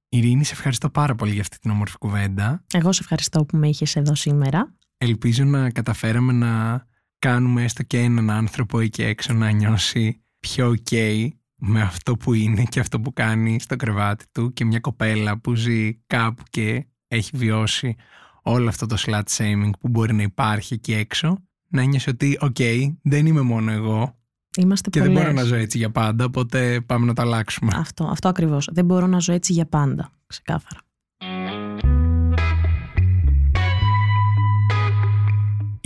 Ειρήνη, 0.08 0.44
σε 0.44 0.52
ευχαριστώ 0.52 0.90
πάρα 0.90 1.14
πολύ 1.14 1.32
για 1.32 1.40
αυτή 1.40 1.58
την 1.58 1.70
όμορφη 1.70 1.98
κουβέντα. 1.98 2.64
Εγώ 2.74 2.92
σε 2.92 3.00
ευχαριστώ 3.02 3.44
που 3.44 3.56
με 3.56 3.68
είχες 3.68 3.96
εδώ 3.96 4.14
σήμερα. 4.14 4.74
Ελπίζω 4.98 5.44
να 5.44 5.70
καταφέραμε 5.70 6.32
να 6.32 6.84
κάνουμε 7.18 7.64
έστω 7.64 7.82
και 7.82 7.98
έναν 7.98 8.30
άνθρωπο 8.30 8.80
εκεί 8.80 9.02
έξω 9.02 9.32
να 9.32 9.50
νιώσει 9.50 10.20
πιο 10.40 10.74
ok 10.84 11.28
με 11.56 11.80
αυτό 11.80 12.16
που 12.16 12.34
είναι 12.34 12.62
και 12.62 12.80
αυτό 12.80 13.00
που 13.00 13.12
κάνει 13.12 13.60
στο 13.60 13.76
κρεβάτι 13.76 14.24
του 14.32 14.52
και 14.52 14.64
μια 14.64 14.80
κοπέλα 14.80 15.38
που 15.38 15.54
ζει 15.54 15.94
κάπου 16.06 16.42
και 16.50 16.86
έχει 17.08 17.36
βιώσει 17.36 17.94
όλο 18.42 18.68
αυτό 18.68 18.86
το 18.86 18.96
slut 18.98 19.22
shaming 19.36 19.70
που 19.80 19.88
μπορεί 19.88 20.14
να 20.14 20.22
υπάρχει 20.22 20.74
εκεί 20.74 20.92
έξω 20.92 21.38
να 21.68 21.82
νιώσει 21.82 22.10
ότι 22.10 22.38
ok, 22.40 22.94
δεν 23.02 23.26
είμαι 23.26 23.40
μόνο 23.40 23.72
εγώ 23.72 24.16
Είμαστε 24.56 24.90
και 24.90 24.98
πολλές. 24.98 25.14
δεν 25.14 25.22
μπορώ 25.22 25.34
να 25.34 25.42
ζω 25.42 25.54
έτσι 25.54 25.78
για 25.78 25.90
πάντα 25.90 26.24
οπότε 26.24 26.80
πάμε 26.80 27.06
να 27.06 27.14
το 27.14 27.22
αλλάξουμε. 27.22 27.72
Αυτό, 27.74 28.04
αυτό 28.04 28.28
ακριβώς. 28.28 28.68
Δεν 28.72 28.84
μπορώ 28.84 29.06
να 29.06 29.18
ζω 29.18 29.32
έτσι 29.32 29.52
για 29.52 29.66
πάντα. 29.66 30.10
Ξεκάθαρα. 30.26 30.80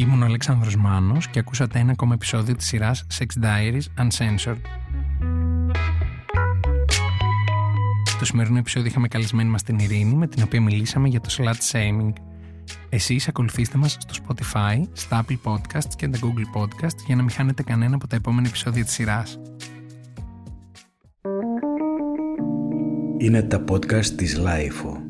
Ήμουν 0.00 0.22
ο 0.22 0.24
Αλέξανδρος 0.24 0.76
Μάνος 0.76 1.28
και 1.28 1.38
ακούσατε 1.38 1.78
ένα 1.78 1.92
ακόμα 1.92 2.14
επεισόδιο 2.14 2.54
της 2.54 2.66
σειράς 2.66 3.06
Sex 3.18 3.44
Diaries 3.44 4.04
Uncensored. 4.04 4.60
Στο 8.04 8.24
σημερινό 8.24 8.58
επεισόδιο 8.58 8.88
είχαμε 8.88 9.08
καλεσμένη 9.08 9.50
μας 9.50 9.62
την 9.62 9.78
Ειρήνη 9.78 10.14
με 10.14 10.26
την 10.26 10.42
οποία 10.42 10.60
μιλήσαμε 10.60 11.08
για 11.08 11.20
το 11.20 11.28
slut 11.38 11.72
shaming. 11.72 12.12
Εσείς 12.88 13.28
ακολουθήστε 13.28 13.78
μας 13.78 13.96
στο 14.00 14.24
Spotify, 14.24 14.82
στα 14.92 15.24
Apple 15.24 15.38
Podcasts 15.44 15.94
και 15.96 16.08
τα 16.08 16.18
Google 16.22 16.60
Podcasts 16.60 17.04
για 17.06 17.16
να 17.16 17.22
μην 17.22 17.30
χάνετε 17.30 17.62
κανένα 17.62 17.94
από 17.94 18.06
τα 18.06 18.16
επόμενα 18.16 18.48
επεισόδια 18.48 18.84
της 18.84 18.92
σειράς. 18.92 19.38
Είναι 23.18 23.42
τα 23.42 23.64
podcast 23.68 24.06
της 24.06 24.36
LiFO. 24.36 25.09